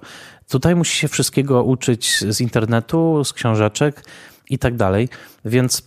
Tutaj 0.49 0.75
musi 0.75 0.97
się 0.97 1.07
wszystkiego 1.07 1.63
uczyć 1.63 2.23
z 2.29 2.41
internetu, 2.41 3.23
z 3.23 3.33
książeczek 3.33 4.05
i 4.49 4.59
tak 4.59 4.75
dalej, 4.75 5.09
więc 5.45 5.83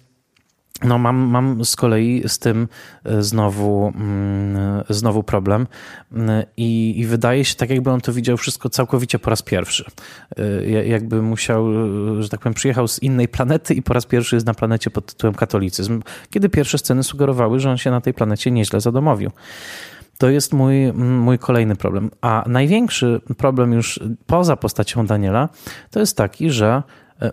no 0.85 0.99
mam, 0.99 1.17
mam 1.17 1.65
z 1.65 1.77
kolei 1.77 2.23
z 2.27 2.39
tym 2.39 2.69
e, 3.05 3.23
znowu, 3.23 3.93
mm, 3.97 4.85
znowu 4.91 5.23
problem 5.23 5.67
mm, 6.13 6.45
I, 6.57 7.01
i 7.01 7.07
wydaje 7.07 7.45
się 7.45 7.55
tak, 7.55 7.71
jakby 7.71 7.91
on 7.91 8.01
to 8.01 8.13
widział 8.13 8.37
wszystko 8.37 8.69
całkowicie 8.69 9.19
po 9.19 9.31
raz 9.31 9.43
pierwszy. 9.43 9.85
E, 10.37 10.87
jakby 10.87 11.23
musiał, 11.23 11.67
że 12.23 12.29
tak 12.29 12.41
powiem, 12.41 12.55
przyjechał 12.55 12.89
z 12.89 13.03
innej 13.03 13.29
planety 13.29 13.75
i 13.75 13.83
po 13.83 13.95
raz 13.95 14.07
pierwszy 14.07 14.37
jest 14.37 14.47
na 14.47 14.55
planecie 14.55 14.91
pod 14.91 15.07
tytułem 15.07 15.35
katolicyzm, 15.35 16.03
kiedy 16.31 16.49
pierwsze 16.49 16.79
sceny 16.79 17.03
sugerowały, 17.03 17.61
że 17.61 17.71
on 17.71 17.79
się 17.79 17.91
na 17.91 18.01
tej 18.01 18.15
planecie 18.15 18.51
nieźle 18.51 18.81
zadomowił. 18.81 19.31
To 20.19 20.31
jest 20.31 20.53
mój, 20.53 20.93
mój 20.93 21.39
kolejny 21.39 21.77
problem. 21.77 22.11
A 22.21 22.45
największy 22.47 23.21
problem 23.39 23.73
już 23.73 24.01
poza 24.27 24.57
postacią 24.57 25.07
Daniela 25.07 25.49
to 25.91 26.01
jest 26.01 26.17
taki, 26.17 26.51
że 26.51 26.83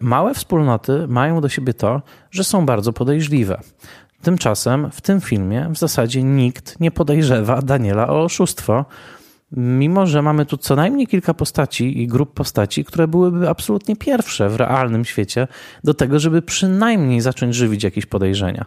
Małe 0.01 0.33
wspólnoty 0.33 1.07
mają 1.07 1.41
do 1.41 1.49
siebie 1.49 1.73
to, 1.73 2.01
że 2.31 2.43
są 2.43 2.65
bardzo 2.65 2.93
podejrzliwe. 2.93 3.61
Tymczasem 4.21 4.91
w 4.91 5.01
tym 5.01 5.21
filmie 5.21 5.67
w 5.69 5.77
zasadzie 5.77 6.23
nikt 6.23 6.79
nie 6.79 6.91
podejrzewa 6.91 7.61
Daniela 7.61 8.07
o 8.07 8.23
oszustwo, 8.23 8.85
mimo 9.51 10.07
że 10.07 10.21
mamy 10.21 10.45
tu 10.45 10.57
co 10.57 10.75
najmniej 10.75 11.07
kilka 11.07 11.33
postaci 11.33 12.01
i 12.01 12.07
grup 12.07 12.33
postaci, 12.33 12.85
które 12.85 13.07
byłyby 13.07 13.49
absolutnie 13.49 13.95
pierwsze 13.95 14.49
w 14.49 14.55
realnym 14.55 15.05
świecie 15.05 15.47
do 15.83 15.93
tego, 15.93 16.19
żeby 16.19 16.41
przynajmniej 16.41 17.21
zacząć 17.21 17.55
żywić 17.55 17.83
jakieś 17.83 18.05
podejrzenia. 18.05 18.65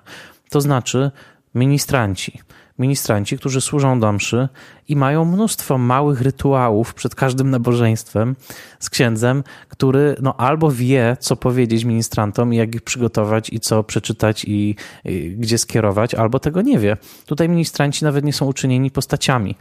To 0.50 0.60
znaczy 0.60 1.10
ministranci 1.54 2.40
ministranci, 2.80 3.38
którzy 3.38 3.60
służą 3.60 4.00
do 4.00 4.12
mszy 4.12 4.48
i 4.88 4.96
mają 4.96 5.24
mnóstwo 5.24 5.78
małych 5.78 6.20
rytuałów 6.20 6.94
przed 6.94 7.14
każdym 7.14 7.50
nabożeństwem 7.50 8.36
z 8.80 8.90
księdzem, 8.90 9.44
który 9.68 10.16
no, 10.22 10.36
albo 10.36 10.70
wie, 10.70 11.16
co 11.20 11.36
powiedzieć 11.36 11.84
ministrantom 11.84 12.54
i 12.54 12.56
jak 12.56 12.74
ich 12.74 12.82
przygotować 12.82 13.50
i 13.50 13.60
co 13.60 13.84
przeczytać 13.84 14.44
i, 14.44 14.76
i 15.04 15.36
gdzie 15.38 15.58
skierować, 15.58 16.14
albo 16.14 16.38
tego 16.38 16.62
nie 16.62 16.78
wie. 16.78 16.96
Tutaj 17.26 17.48
ministranci 17.48 18.04
nawet 18.04 18.24
nie 18.24 18.32
są 18.32 18.46
uczynieni 18.46 18.90
postaciami 18.90 19.56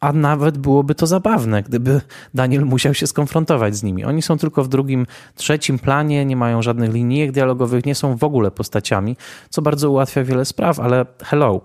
a 0.00 0.12
nawet 0.12 0.58
byłoby 0.58 0.94
to 0.94 1.06
zabawne, 1.06 1.62
gdyby 1.62 2.00
Daniel 2.34 2.64
musiał 2.64 2.94
się 2.94 3.06
skonfrontować 3.06 3.76
z 3.76 3.82
nimi. 3.82 4.04
Oni 4.04 4.22
są 4.22 4.38
tylko 4.38 4.64
w 4.64 4.68
drugim, 4.68 5.06
trzecim 5.34 5.78
planie, 5.78 6.24
nie 6.24 6.36
mają 6.36 6.62
żadnych 6.62 6.92
linijek 6.92 7.32
dialogowych, 7.32 7.86
nie 7.86 7.94
są 7.94 8.16
w 8.16 8.24
ogóle 8.24 8.50
postaciami, 8.50 9.16
co 9.50 9.62
bardzo 9.62 9.90
ułatwia 9.90 10.24
wiele 10.24 10.44
spraw, 10.44 10.80
ale 10.80 11.06
hello, 11.22 11.60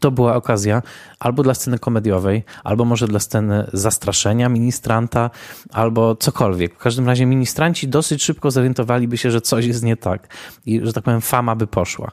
to 0.00 0.10
była 0.10 0.34
okazja 0.36 0.82
albo 1.18 1.42
dla 1.42 1.54
sceny 1.54 1.78
komediowej, 1.78 2.44
albo 2.64 2.84
może 2.84 3.08
dla 3.08 3.20
sceny 3.20 3.70
zastraszenia 3.72 4.48
ministranta, 4.48 5.30
albo 5.72 6.16
cokolwiek. 6.16 6.74
W 6.74 6.78
każdym 6.78 7.06
razie 7.06 7.26
ministranci 7.26 7.88
dosyć 7.88 8.22
szybko 8.22 8.50
zorientowaliby 8.50 9.18
się, 9.18 9.30
że 9.30 9.40
coś 9.40 9.64
jest 9.64 9.82
nie 9.82 9.96
tak 9.96 10.28
i, 10.66 10.80
że 10.82 10.92
tak 10.92 11.04
powiem, 11.04 11.20
fama 11.20 11.56
by 11.56 11.66
poszła. 11.66 12.10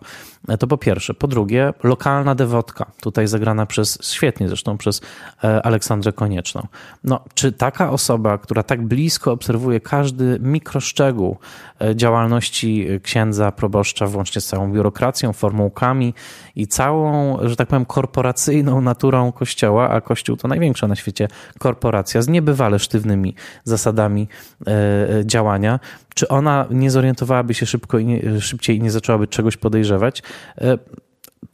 To 0.59 0.67
po 0.67 0.77
pierwsze. 0.77 1.13
Po 1.13 1.27
drugie, 1.27 1.73
lokalna 1.83 2.35
dewotka, 2.35 2.91
tutaj 3.01 3.27
zagrana 3.27 3.65
przez, 3.65 3.97
świetnie 4.01 4.47
zresztą, 4.47 4.77
przez 4.77 5.01
e, 5.43 5.65
Aleksandrę 5.65 6.13
Konieczną. 6.13 6.67
No, 7.03 7.23
czy 7.33 7.51
taka 7.51 7.91
osoba, 7.91 8.37
która 8.37 8.63
tak 8.63 8.87
blisko 8.87 9.31
obserwuje 9.31 9.79
każdy 9.79 10.39
mikroszczegół 10.41 11.37
e, 11.81 11.95
działalności 11.95 12.87
księdza, 13.03 13.51
proboszcza, 13.51 14.07
włącznie 14.07 14.41
z 14.41 14.45
całą 14.45 14.71
biurokracją, 14.71 15.33
formułkami 15.33 16.13
i 16.55 16.67
całą, 16.67 17.37
że 17.47 17.55
tak 17.55 17.67
powiem, 17.67 17.85
korporacyjną 17.85 18.81
naturą 18.81 19.31
Kościoła, 19.31 19.89
a 19.89 20.01
Kościół 20.01 20.37
to 20.37 20.47
największa 20.47 20.87
na 20.87 20.95
świecie 20.95 21.27
korporacja 21.59 22.21
z 22.21 22.27
niebywale 22.27 22.79
sztywnymi 22.79 23.35
zasadami 23.63 24.27
e, 24.67 25.25
działania, 25.25 25.79
czy 26.19 26.27
ona 26.27 26.65
nie 26.71 26.91
zorientowałaby 26.91 27.53
się 27.53 27.65
szybko 27.65 27.99
i 27.99 28.05
nie, 28.05 28.41
szybciej 28.41 28.77
i 28.77 28.81
nie 28.81 28.91
zaczęłaby 28.91 29.27
czegoś 29.27 29.57
podejrzewać? 29.57 30.23
E, 30.57 30.77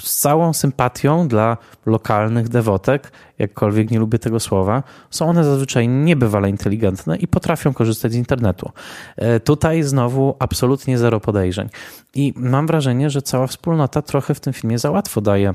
z 0.02 0.20
całą 0.20 0.54
sympatią 0.54 1.28
dla 1.28 1.58
lokalnych 1.86 2.50
dewotek, 2.50 3.12
jakkolwiek 3.40 3.92
nie 3.92 4.00
lubię 4.00 4.20
tego 4.20 4.40
słowa, 4.40 4.84
są 5.10 5.30
one 5.30 5.44
zazwyczaj 5.44 5.88
niebywale 5.88 6.50
inteligentne 6.50 7.18
i 7.18 7.28
potrafią 7.28 7.74
korzystać 7.74 8.12
z 8.12 8.16
internetu. 8.16 8.72
E, 9.16 9.40
tutaj 9.40 9.84
znowu 9.84 10.36
absolutnie 10.40 10.98
zero 10.98 11.20
podejrzeń. 11.20 11.70
I 12.16 12.34
mam 12.36 12.68
wrażenie, 12.68 13.10
że 13.10 13.22
cała 13.22 13.48
wspólnota 13.48 14.02
trochę 14.02 14.36
w 14.36 14.40
tym 14.40 14.54
filmie 14.54 14.80
za 14.80 14.92
łatwo 14.92 15.22
daje 15.22 15.54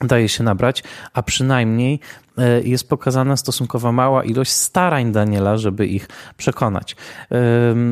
daje 0.00 0.28
się 0.28 0.44
nabrać, 0.44 0.84
a 1.12 1.22
przynajmniej 1.22 2.00
jest 2.64 2.88
pokazana 2.88 3.36
stosunkowo 3.36 3.92
mała 3.92 4.24
ilość 4.24 4.52
starań 4.52 5.12
Daniela, 5.12 5.56
żeby 5.56 5.86
ich 5.86 6.08
przekonać. 6.36 6.96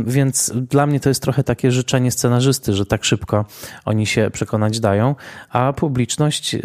Więc 0.06 0.52
dla 0.54 0.86
mnie 0.86 1.00
to 1.00 1.08
jest 1.08 1.22
trochę 1.22 1.44
takie 1.44 1.70
życzenie 1.70 2.10
scenarzysty, 2.10 2.72
że 2.72 2.86
tak 2.86 3.04
szybko 3.04 3.44
oni 3.84 4.06
się 4.06 4.30
przekonać 4.32 4.80
dają, 4.80 5.14
a 5.50 5.72
publiczność 5.72 6.54
e, 6.54 6.60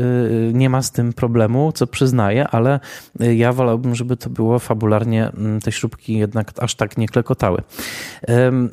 nie 0.53 0.69
ma 0.69 0.81
z 0.81 0.91
tym 0.91 1.13
problemu, 1.13 1.71
co 1.71 1.87
przyznaję, 1.87 2.47
ale 2.47 2.79
ja 3.19 3.53
wolałbym, 3.53 3.95
żeby 3.95 4.17
to 4.17 4.29
było 4.29 4.59
fabularnie, 4.59 5.31
te 5.63 5.71
śrubki 5.71 6.17
jednak 6.17 6.51
aż 6.57 6.75
tak 6.75 6.97
nie 6.97 7.07
klekotały. 7.07 7.61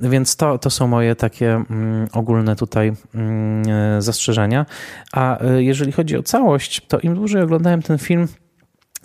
Więc 0.03 0.37
to, 0.37 0.59
to 0.59 0.71
są 0.71 0.87
moje 0.87 1.17
takie 1.17 1.65
ogólne 2.13 2.57
tutaj 2.57 2.89
e, 2.89 4.03
zastrzeżenia. 4.03 4.67
A 5.13 5.39
jeżeli 5.59 5.93
chodzi 5.93 6.17
o 6.17 6.23
całość, 6.23 6.87
to 6.89 7.01
im 7.01 7.15
dłużej 7.15 7.43
oglądałem 7.43 7.83
ten 7.83 7.99
film, 7.99 8.29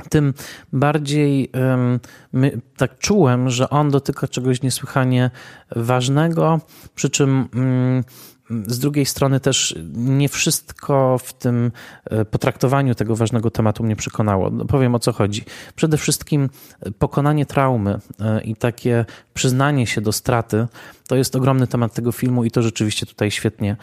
tym 0.10 0.34
bardziej 0.74 1.52
my, 2.34 2.62
tak 2.78 3.00
czułem, 3.00 3.50
że 3.50 3.70
on 3.70 3.92
dotyka 3.92 4.28
czegoś 4.28 4.62
niesłychanie 4.62 5.32
ważnego, 5.76 6.60
przy 6.96 7.10
czym 7.10 7.50
mm, 7.54 8.04
z 8.68 8.80
drugiej 8.80 9.06
strony 9.06 9.40
też 9.40 9.76
nie 9.94 10.30
wszystko 10.30 11.18
w 11.18 11.34
tym 11.34 11.72
e, 12.06 12.26
potraktowaniu 12.26 12.96
tego 12.96 13.16
ważnego 13.16 13.52
tematu 13.52 13.84
mnie 13.84 13.96
przekonało. 13.96 14.50
No, 14.50 14.66
powiem 14.66 14.96
o 14.96 15.00
co 15.00 15.12
chodzi. 15.12 15.44
Przede 15.76 15.98
wszystkim 15.98 16.50
pokonanie 17.00 17.46
traumy 17.46 18.00
e, 18.20 18.42
i 18.42 18.56
takie 18.56 19.06
przyznanie 19.34 19.88
się 19.88 20.02
do 20.02 20.12
straty 20.12 20.68
to 21.08 21.16
jest 21.16 21.36
ogromny 21.36 21.68
temat 21.68 21.94
tego 21.94 22.12
filmu 22.12 22.44
i 22.44 22.52
to 22.52 22.62
rzeczywiście 22.62 23.06
tutaj 23.06 23.32
świetnie, 23.32 23.76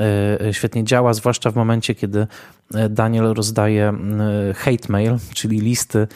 e, 0.00 0.54
świetnie 0.54 0.84
działa, 0.84 1.14
zwłaszcza 1.14 1.50
w 1.50 1.56
momencie, 1.56 1.94
kiedy 1.94 2.26
Daniel 2.90 3.34
rozdaje 3.34 3.92
hate 4.56 4.88
mail, 4.88 5.16
czyli 5.34 5.60
listy 5.60 6.08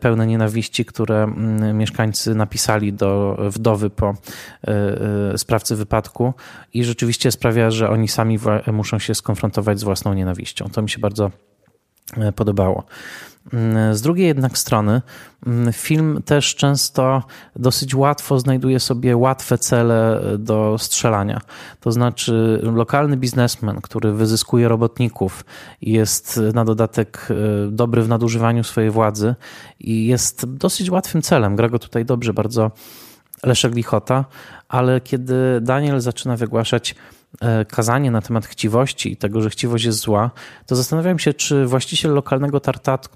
pełne 0.00 0.26
nienawiści, 0.26 0.84
które 0.84 1.26
mieszkańcy 1.74 2.34
napisali 2.34 2.92
do 2.92 3.38
wdowy 3.50 3.90
po 3.90 4.14
sprawcy 5.36 5.76
wypadku 5.76 6.34
i 6.74 6.84
rzeczywiście 6.84 7.30
sprawia, 7.30 7.70
że 7.70 7.90
oni 7.90 8.08
sami 8.08 8.38
muszą 8.72 8.98
się 8.98 9.14
skonfrontować 9.14 9.80
z 9.80 9.84
własną 9.84 10.14
nienawiścią. 10.14 10.68
To 10.72 10.82
mi 10.82 10.90
się 10.90 10.98
bardzo 10.98 11.30
e, 12.16 12.32
podobało. 12.32 12.84
Mm, 13.52 13.94
z 13.94 14.02
drugiej 14.02 14.26
jednak 14.26 14.58
strony, 14.58 15.02
mm, 15.46 15.72
film 15.72 16.22
też 16.24 16.54
często 16.54 17.22
dosyć 17.56 17.94
łatwo 17.94 18.38
znajduje 18.38 18.80
sobie 18.80 19.16
łatwe 19.16 19.58
cele 19.58 20.22
do 20.38 20.76
strzelania. 20.78 21.40
To 21.80 21.92
znaczy, 21.92 22.60
lokalny 22.62 23.16
biznesmen, 23.16 23.80
który 23.80 24.12
wyzyskuje 24.12 24.68
robotników 24.68 25.44
jest 25.80 26.40
na 26.54 26.64
dodatek 26.64 27.28
e, 27.30 27.70
dobry 27.70 28.02
w 28.02 28.08
nadużywaniu 28.08 28.64
swojej 28.64 28.90
władzy 28.90 29.34
i 29.80 30.06
jest 30.06 30.46
dosyć 30.46 30.90
łatwym 30.90 31.22
celem. 31.22 31.56
Gra 31.56 31.68
go 31.68 31.78
tutaj 31.78 32.04
dobrze 32.04 32.34
bardzo 32.34 32.70
Leszek 33.42 33.74
Lichota, 33.74 34.24
ale 34.68 35.00
kiedy 35.00 35.60
Daniel 35.60 36.00
zaczyna 36.00 36.36
wygłaszać 36.36 36.94
E, 36.94 37.21
kazanie 37.68 38.10
na 38.10 38.20
temat 38.20 38.46
chciwości 38.46 39.12
i 39.12 39.16
tego, 39.16 39.42
że 39.42 39.50
chciwość 39.50 39.84
jest 39.84 39.98
zła, 39.98 40.30
to 40.66 40.76
zastanawiam 40.76 41.18
się, 41.18 41.34
czy 41.34 41.66
właściciel 41.66 42.14
lokalnego 42.14 42.60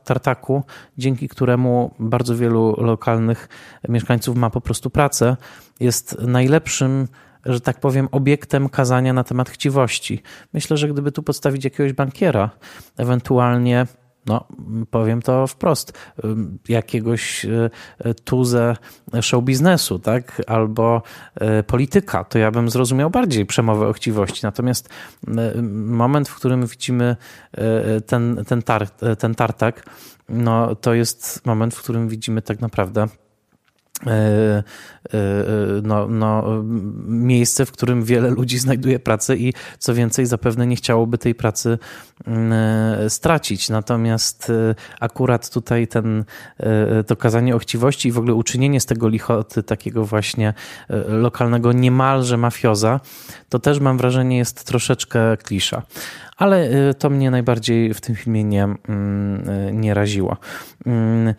tartaku, 0.04 0.62
dzięki 0.98 1.28
któremu 1.28 1.94
bardzo 1.98 2.36
wielu 2.36 2.74
lokalnych 2.78 3.48
mieszkańców 3.88 4.36
ma 4.36 4.50
po 4.50 4.60
prostu 4.60 4.90
pracę, 4.90 5.36
jest 5.80 6.18
najlepszym 6.20 7.08
że 7.46 7.60
tak 7.60 7.80
powiem, 7.80 8.08
obiektem 8.12 8.68
kazania 8.68 9.12
na 9.12 9.24
temat 9.24 9.50
chciwości. 9.50 10.22
Myślę, 10.52 10.76
że 10.76 10.88
gdyby 10.88 11.12
tu 11.12 11.22
postawić 11.22 11.64
jakiegoś 11.64 11.92
bankiera, 11.92 12.50
ewentualnie 12.96 13.86
no, 14.26 14.44
powiem 14.90 15.22
to 15.22 15.46
wprost, 15.46 15.92
jakiegoś 16.68 17.44
e, 17.44 18.14
tuzę 18.14 18.76
show 19.20 19.44
biznesu, 19.44 19.98
tak, 19.98 20.42
albo 20.46 21.02
e, 21.34 21.62
polityka, 21.62 22.24
to 22.24 22.38
ja 22.38 22.50
bym 22.50 22.70
zrozumiał 22.70 23.10
bardziej 23.10 23.46
przemowę 23.46 23.88
o 23.88 23.92
chciwości. 23.92 24.40
Natomiast 24.42 24.88
moment, 25.72 26.28
w 26.28 26.34
którym 26.34 26.66
widzimy 26.66 27.16
e, 27.52 28.00
ten, 28.00 28.44
ten, 28.48 28.62
tar, 28.62 28.90
ten 29.18 29.34
tartak, 29.34 29.86
no, 30.28 30.74
to 30.74 30.94
jest 30.94 31.46
moment, 31.46 31.74
w 31.74 31.82
którym 31.82 32.08
widzimy 32.08 32.42
tak 32.42 32.60
naprawdę 32.60 33.06
E, 33.06 33.08
e, 33.08 33.25
no, 35.82 36.08
no, 36.08 36.44
miejsce, 37.06 37.66
w 37.66 37.72
którym 37.72 38.04
wiele 38.04 38.30
ludzi 38.30 38.58
znajduje 38.58 38.98
pracę 38.98 39.36
i 39.36 39.52
co 39.78 39.94
więcej, 39.94 40.26
zapewne 40.26 40.66
nie 40.66 40.76
chciałoby 40.76 41.18
tej 41.18 41.34
pracy 41.34 41.78
mm, 42.26 42.52
e, 42.52 43.10
stracić. 43.10 43.68
Natomiast 43.68 44.52
akurat 45.00 45.50
tutaj 45.50 45.88
ten, 45.88 46.24
to 47.06 47.16
kazanie 47.16 47.56
o 47.56 47.58
chciwości 47.58 48.08
i 48.08 48.12
w 48.12 48.18
ogóle 48.18 48.34
uczynienie 48.34 48.80
z 48.80 48.86
tego 48.86 49.08
lichoty 49.08 49.62
takiego 49.62 50.04
właśnie 50.04 50.54
lokalnego 51.08 51.72
niemalże 51.72 52.36
mafioza, 52.36 53.00
to 53.48 53.58
też 53.58 53.80
mam 53.80 53.98
wrażenie 53.98 54.38
jest 54.38 54.64
troszeczkę 54.64 55.36
klisza 55.36 55.82
ale 56.36 56.70
to 56.94 57.10
mnie 57.10 57.30
najbardziej 57.30 57.94
w 57.94 58.00
tym 58.00 58.14
filmie 58.14 58.44
nie, 58.44 58.64
mm, 58.64 59.80
nie 59.80 59.94
raziło. 59.94 60.36
Mm, 60.86 61.34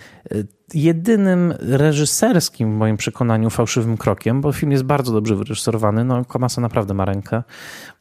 jedynym 0.74 1.54
reżyserskim, 1.60 2.74
w 2.74 2.78
moim 2.78 2.98
przekonaniu, 2.98 3.50
fałszywym 3.50 3.98
krokiem, 3.98 4.42
bo 4.42 4.52
film 4.52 4.72
jest 4.72 4.84
bardzo 4.84 5.14
dobrze 5.14 5.36
wyreżyserowany. 5.36 6.04
No, 6.04 6.26
Komasa 6.26 6.62
naprawdę 6.62 6.94
ma 6.94 7.06
rękę 7.06 7.44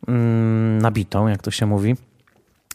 mm, 0.09 0.79
nabitą, 0.79 1.29
jak 1.29 1.43
to 1.43 1.51
się 1.51 1.67
mówi 1.67 1.97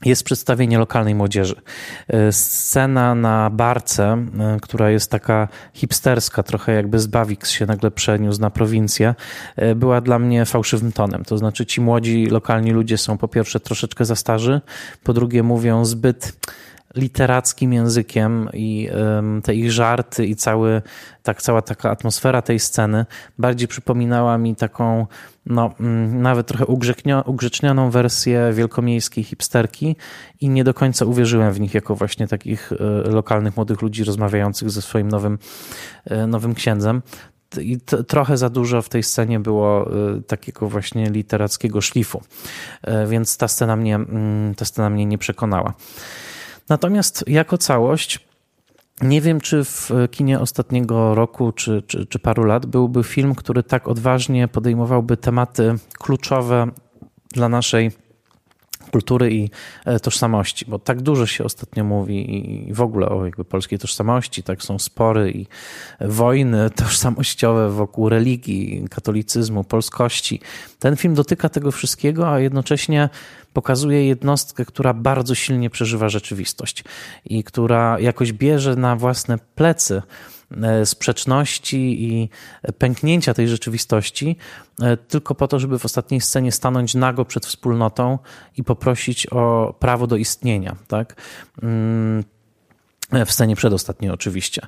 jest 0.05 0.23
przedstawienie 0.23 0.77
lokalnej 0.77 1.15
młodzieży. 1.15 1.61
E, 2.07 2.31
scena 2.31 3.15
na 3.15 3.49
barce, 3.49 4.25
e, 4.39 4.57
która 4.61 4.89
jest 4.89 5.11
taka 5.11 5.47
hipsterska, 5.73 6.43
trochę 6.43 6.73
jakby 6.73 6.99
z 6.99 7.07
Bawix 7.07 7.49
się 7.49 7.65
nagle 7.65 7.91
przeniósł 7.91 8.41
na 8.41 8.49
prowincję, 8.49 9.15
e, 9.55 9.75
była 9.75 10.01
dla 10.01 10.19
mnie 10.19 10.45
fałszywym 10.45 10.91
tonem. 10.91 11.25
To 11.25 11.37
znaczy 11.37 11.65
ci 11.65 11.81
młodzi, 11.81 12.25
lokalni 12.25 12.71
ludzie 12.71 12.97
są 12.97 13.17
po 13.17 13.27
pierwsze 13.27 13.59
troszeczkę 13.59 14.05
za 14.05 14.15
starzy, 14.15 14.61
po 15.03 15.13
drugie 15.13 15.43
mówią 15.43 15.85
zbyt 15.85 16.33
literackim 16.95 17.73
językiem 17.73 18.49
i 18.53 18.89
te 19.43 19.55
ich 19.55 19.71
żarty 19.71 20.25
i 20.25 20.35
cały, 20.35 20.81
tak, 21.23 21.41
cała 21.41 21.61
taka 21.61 21.91
atmosfera 21.91 22.41
tej 22.41 22.59
sceny 22.59 23.05
bardziej 23.37 23.67
przypominała 23.67 24.37
mi 24.37 24.55
taką 24.55 25.07
no, 25.45 25.73
mm, 25.79 26.21
nawet 26.21 26.47
trochę 26.47 26.65
ugrzecznioną 27.25 27.91
wersję 27.91 28.53
wielkomiejskiej 28.53 29.23
hipsterki 29.23 29.95
i 30.41 30.49
nie 30.49 30.63
do 30.63 30.73
końca 30.73 31.05
uwierzyłem 31.05 31.53
w 31.53 31.59
nich 31.59 31.73
jako 31.73 31.95
właśnie 31.95 32.27
takich 32.27 32.71
e, 32.71 33.09
lokalnych 33.09 33.55
młodych 33.55 33.81
ludzi 33.81 34.03
rozmawiających 34.03 34.69
ze 34.69 34.81
swoim 34.81 35.07
nowym, 35.07 35.39
e, 36.05 36.27
nowym 36.27 36.53
księdzem. 36.53 37.01
I 37.61 37.77
trochę 38.07 38.37
za 38.37 38.49
dużo 38.49 38.81
w 38.81 38.89
tej 38.89 39.03
scenie 39.03 39.39
było 39.39 39.91
e, 39.91 40.21
takiego 40.21 40.69
właśnie 40.69 41.09
literackiego 41.09 41.81
szlifu, 41.81 42.21
więc 43.07 43.37
ta 43.37 43.47
scena 43.47 43.75
mnie, 43.75 43.95
mm, 43.95 44.55
ta 44.55 44.65
scena 44.65 44.89
mnie 44.89 45.05
nie 45.05 45.17
przekonała. 45.17 45.73
Natomiast 46.69 47.23
jako 47.27 47.57
całość 47.57 48.19
nie 49.01 49.21
wiem, 49.21 49.41
czy 49.41 49.63
w 49.63 49.89
kinie 50.11 50.39
ostatniego 50.39 51.15
roku, 51.15 51.51
czy, 51.51 51.81
czy, 51.87 52.05
czy 52.05 52.19
paru 52.19 52.43
lat 52.43 52.65
byłby 52.65 53.03
film, 53.03 53.35
który 53.35 53.63
tak 53.63 53.87
odważnie 53.87 54.47
podejmowałby 54.47 55.17
tematy 55.17 55.75
kluczowe 55.99 56.67
dla 57.31 57.49
naszej 57.49 57.91
kultury 58.91 59.33
i 59.33 59.49
e, 59.85 59.99
tożsamości, 59.99 60.65
bo 60.67 60.79
tak 60.79 61.01
dużo 61.01 61.25
się 61.25 61.43
ostatnio 61.43 61.83
mówi 61.83 62.35
i 62.35 62.73
w 62.73 62.81
ogóle 62.81 63.09
o 63.09 63.25
jakby 63.25 63.45
polskiej 63.45 63.79
tożsamości, 63.79 64.43
tak 64.43 64.63
są 64.63 64.79
spory 64.79 65.31
i 65.31 65.47
wojny 66.01 66.69
tożsamościowe 66.81 67.69
wokół 67.69 68.09
religii, 68.09 68.85
katolicyzmu, 68.89 69.63
polskości. 69.63 70.39
Ten 70.79 70.95
film 70.95 71.13
dotyka 71.13 71.49
tego 71.49 71.71
wszystkiego, 71.71 72.29
a 72.29 72.39
jednocześnie 72.39 73.09
pokazuje 73.53 74.07
jednostkę, 74.07 74.65
która 74.65 74.93
bardzo 74.93 75.35
silnie 75.35 75.69
przeżywa 75.69 76.09
rzeczywistość 76.09 76.83
i 77.25 77.43
która 77.43 77.99
jakoś 77.99 78.33
bierze 78.33 78.75
na 78.75 78.95
własne 78.95 79.37
plecy 79.55 80.01
sprzeczności 80.85 82.03
i 82.03 82.29
pęknięcia 82.77 83.33
tej 83.33 83.47
rzeczywistości, 83.47 84.35
e, 84.81 84.97
tylko 84.97 85.35
po 85.35 85.47
to, 85.47 85.59
żeby 85.59 85.79
w 85.79 85.85
ostatniej 85.85 86.21
scenie 86.21 86.51
stanąć 86.51 86.95
nago 86.95 87.25
przed 87.25 87.45
wspólnotą 87.45 88.19
i 88.57 88.63
poprosić 88.63 89.27
o 89.27 89.75
prawo 89.79 90.07
do 90.07 90.15
istnienia. 90.15 90.75
Tak? 90.87 91.15
Mm, 91.63 92.23
w 93.25 93.31
scenie 93.31 93.55
przedostatniej 93.55 94.11
oczywiście. 94.11 94.61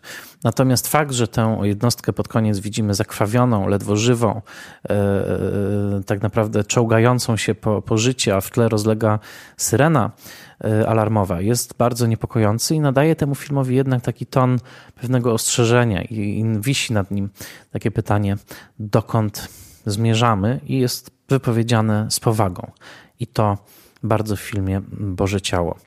Natomiast 0.43 0.87
fakt, 0.87 1.11
że 1.11 1.27
tę 1.27 1.59
jednostkę 1.63 2.13
pod 2.13 2.27
koniec 2.27 2.59
widzimy 2.59 2.93
zakrwawioną, 2.93 3.67
ledwo 3.67 3.95
żywą, 3.95 4.41
e, 4.89 4.89
e, 4.89 6.03
tak 6.05 6.21
naprawdę 6.21 6.63
czołgającą 6.63 7.37
się 7.37 7.55
po, 7.55 7.81
po 7.81 7.97
życie, 7.97 8.35
a 8.35 8.41
w 8.41 8.51
tle 8.51 8.69
rozlega 8.69 9.19
syrena 9.57 10.11
e, 10.11 10.52
alarmowa, 10.87 11.41
jest 11.41 11.77
bardzo 11.77 12.07
niepokojący 12.07 12.75
i 12.75 12.79
nadaje 12.79 13.15
temu 13.15 13.35
filmowi 13.35 13.75
jednak 13.75 14.01
taki 14.01 14.25
ton 14.25 14.59
pewnego 14.95 15.33
ostrzeżenia 15.33 16.01
i, 16.01 16.15
i 16.15 16.45
wisi 16.59 16.93
nad 16.93 17.11
nim 17.11 17.29
takie 17.71 17.91
pytanie, 17.91 18.37
dokąd 18.79 19.49
zmierzamy 19.85 20.59
i 20.65 20.79
jest 20.79 21.11
wypowiedziane 21.29 22.07
z 22.09 22.19
powagą. 22.19 22.71
I 23.19 23.27
to 23.27 23.57
bardzo 24.03 24.35
w 24.35 24.39
filmie 24.39 24.81
Boże 24.91 25.41
Ciało 25.41 25.77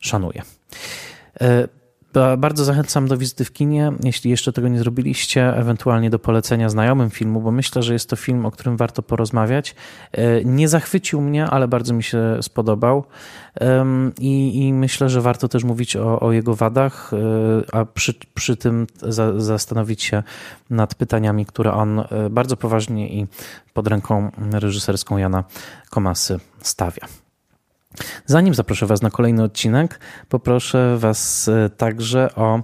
szanuje. 0.00 0.42
Bardzo 2.38 2.64
zachęcam 2.64 3.08
do 3.08 3.16
wizyty 3.16 3.44
w 3.44 3.52
kinie, 3.52 3.92
jeśli 4.02 4.30
jeszcze 4.30 4.52
tego 4.52 4.68
nie 4.68 4.78
zrobiliście, 4.78 5.56
ewentualnie 5.56 6.10
do 6.10 6.18
polecenia 6.18 6.68
znajomym 6.68 7.10
filmu, 7.10 7.40
bo 7.40 7.50
myślę, 7.50 7.82
że 7.82 7.92
jest 7.92 8.10
to 8.10 8.16
film, 8.16 8.46
o 8.46 8.50
którym 8.50 8.76
warto 8.76 9.02
porozmawiać. 9.02 9.74
E, 10.12 10.44
nie 10.44 10.68
zachwycił 10.68 11.20
mnie, 11.20 11.46
ale 11.46 11.68
bardzo 11.68 11.94
mi 11.94 12.02
się 12.02 12.38
spodobał 12.42 13.04
i, 14.18 14.66
i 14.66 14.72
myślę, 14.72 15.08
że 15.08 15.20
warto 15.20 15.48
też 15.48 15.64
mówić 15.64 15.96
o, 15.96 16.20
o 16.20 16.32
jego 16.32 16.54
wadach, 16.54 17.10
e, 17.12 17.74
a 17.74 17.84
przy, 17.84 18.14
przy 18.34 18.56
tym 18.56 18.86
za, 19.02 19.40
zastanowić 19.40 20.02
się 20.02 20.22
nad 20.70 20.94
pytaniami, 20.94 21.46
które 21.46 21.72
on 21.72 22.00
e, 22.00 22.30
bardzo 22.30 22.56
poważnie 22.56 23.08
i 23.08 23.26
pod 23.74 23.86
ręką 23.86 24.30
reżyserską 24.52 25.16
Jana 25.16 25.44
Komasy 25.90 26.40
stawia. 26.62 27.27
Zanim 28.26 28.54
zaproszę 28.54 28.86
Was 28.86 29.02
na 29.02 29.10
kolejny 29.10 29.42
odcinek, 29.42 30.00
poproszę 30.28 30.96
Was 30.98 31.48
e, 31.48 31.70
także 31.70 32.34
o 32.34 32.56
e, 32.58 32.62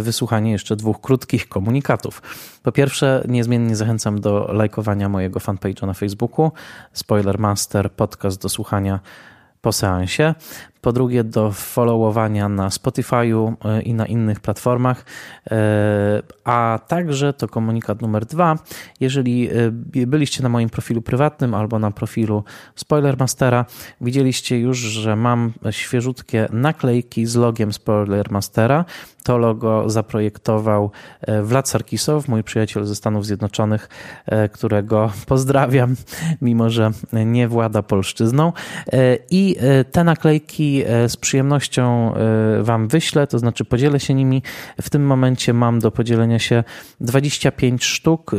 wysłuchanie 0.00 0.52
jeszcze 0.52 0.76
dwóch 0.76 1.00
krótkich 1.00 1.48
komunikatów. 1.48 2.22
Po 2.62 2.72
pierwsze, 2.72 3.24
niezmiennie 3.28 3.76
zachęcam 3.76 4.20
do 4.20 4.50
lajkowania 4.52 5.08
mojego 5.08 5.40
fanpage'a 5.40 5.86
na 5.86 5.94
Facebooku, 5.94 6.52
Spoiler 6.92 7.38
Master, 7.38 7.92
podcast 7.92 8.42
do 8.42 8.48
słuchania 8.48 9.00
po 9.60 9.72
seansie 9.72 10.34
po 10.82 10.92
drugie 10.92 11.24
do 11.24 11.52
followowania 11.52 12.48
na 12.48 12.68
Spotify'u 12.68 13.52
e, 13.64 13.82
i 13.82 13.94
na 13.94 14.06
innych 14.06 14.40
platformach, 14.40 15.04
e, 15.50 16.22
a 16.44 16.80
także 16.88 17.32
to 17.32 17.48
komunikat 17.48 18.02
numer 18.02 18.26
dwa, 18.26 18.58
jeżeli 19.00 19.48
e, 19.50 20.06
byliście 20.06 20.42
na 20.42 20.48
moim 20.48 20.70
profilu 20.70 21.02
prywatnym 21.02 21.54
albo 21.54 21.78
na 21.78 21.90
profilu 21.90 22.44
Spoilermastera, 22.74 23.64
widzieliście 24.00 24.58
już, 24.58 24.78
że 24.78 25.16
mam 25.16 25.52
świeżutkie 25.70 26.48
naklejki 26.52 27.26
z 27.26 27.36
logiem 27.36 27.72
Spoilermastera. 27.72 28.84
To 29.22 29.38
logo 29.38 29.90
zaprojektował 29.90 30.90
Vlad 31.42 31.68
Sarkisow, 31.68 32.28
mój 32.28 32.42
przyjaciel 32.42 32.84
ze 32.84 32.94
Stanów 32.94 33.26
Zjednoczonych, 33.26 33.88
którego 34.52 35.12
pozdrawiam, 35.26 35.96
mimo 36.40 36.70
że 36.70 36.90
nie 37.12 37.48
włada 37.48 37.82
polszczyzną. 37.82 38.52
I 39.30 39.56
te 39.92 40.04
naklejki 40.04 40.71
i 40.72 40.84
z 41.08 41.16
przyjemnością 41.16 42.14
Wam 42.60 42.88
wyślę, 42.88 43.26
to 43.26 43.38
znaczy 43.38 43.64
podzielę 43.64 44.00
się 44.00 44.14
nimi. 44.14 44.42
W 44.82 44.90
tym 44.90 45.06
momencie 45.06 45.52
mam 45.52 45.78
do 45.78 45.90
podzielenia 45.90 46.38
się 46.38 46.64
25 47.00 47.84
sztuk 47.84 48.30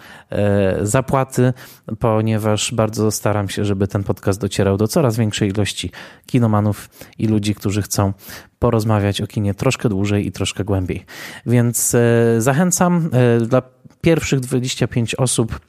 zapłaty, 0.81 1.53
ponieważ 1.99 2.73
bardzo 2.73 3.11
staram 3.11 3.49
się, 3.49 3.65
żeby 3.65 3.87
ten 3.87 4.03
podcast 4.03 4.41
docierał 4.41 4.77
do 4.77 4.87
coraz 4.87 5.17
większej 5.17 5.49
ilości 5.49 5.91
kinomanów 6.25 6.89
i 7.17 7.27
ludzi, 7.27 7.55
którzy 7.55 7.81
chcą 7.81 8.13
porozmawiać 8.59 9.21
o 9.21 9.27
kinie 9.27 9.53
troszkę 9.53 9.89
dłużej 9.89 10.27
i 10.27 10.31
troszkę 10.31 10.63
głębiej. 10.63 11.05
Więc 11.45 11.95
zachęcam 12.37 13.09
dla 13.47 13.61
pierwszych 14.01 14.39
25 14.39 15.15
osób 15.15 15.59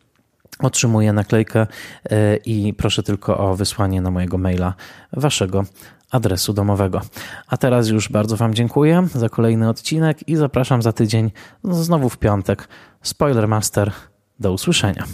otrzymuję 0.63 1.13
naklejkę 1.13 1.67
e, 2.11 2.37
i 2.37 2.75
proszę 2.75 3.03
tylko 3.03 3.39
o 3.39 3.57
wysłanie 3.57 4.01
na 4.01 4.11
mojego 4.11 4.39
maila 4.39 4.75
waszego 5.13 5.65
adresu 6.11 6.53
domowego. 6.53 7.01
A 7.49 7.57
teraz 7.57 7.89
już 7.89 8.09
bardzo 8.09 8.37
Wam 8.37 8.55
dziękuję 8.55 9.07
za 9.15 9.29
kolejny 9.29 9.69
odcinek 9.69 10.29
i 10.29 10.37
zapraszam 10.37 10.83
za 10.83 10.93
tydzień 10.93 11.31
znowu 11.65 12.09
w 12.09 12.19
piątek. 12.19 12.69
Spoiler 13.03 13.49
Master. 13.49 13.93
Do 14.41 14.53
usłyszenia. 14.53 15.05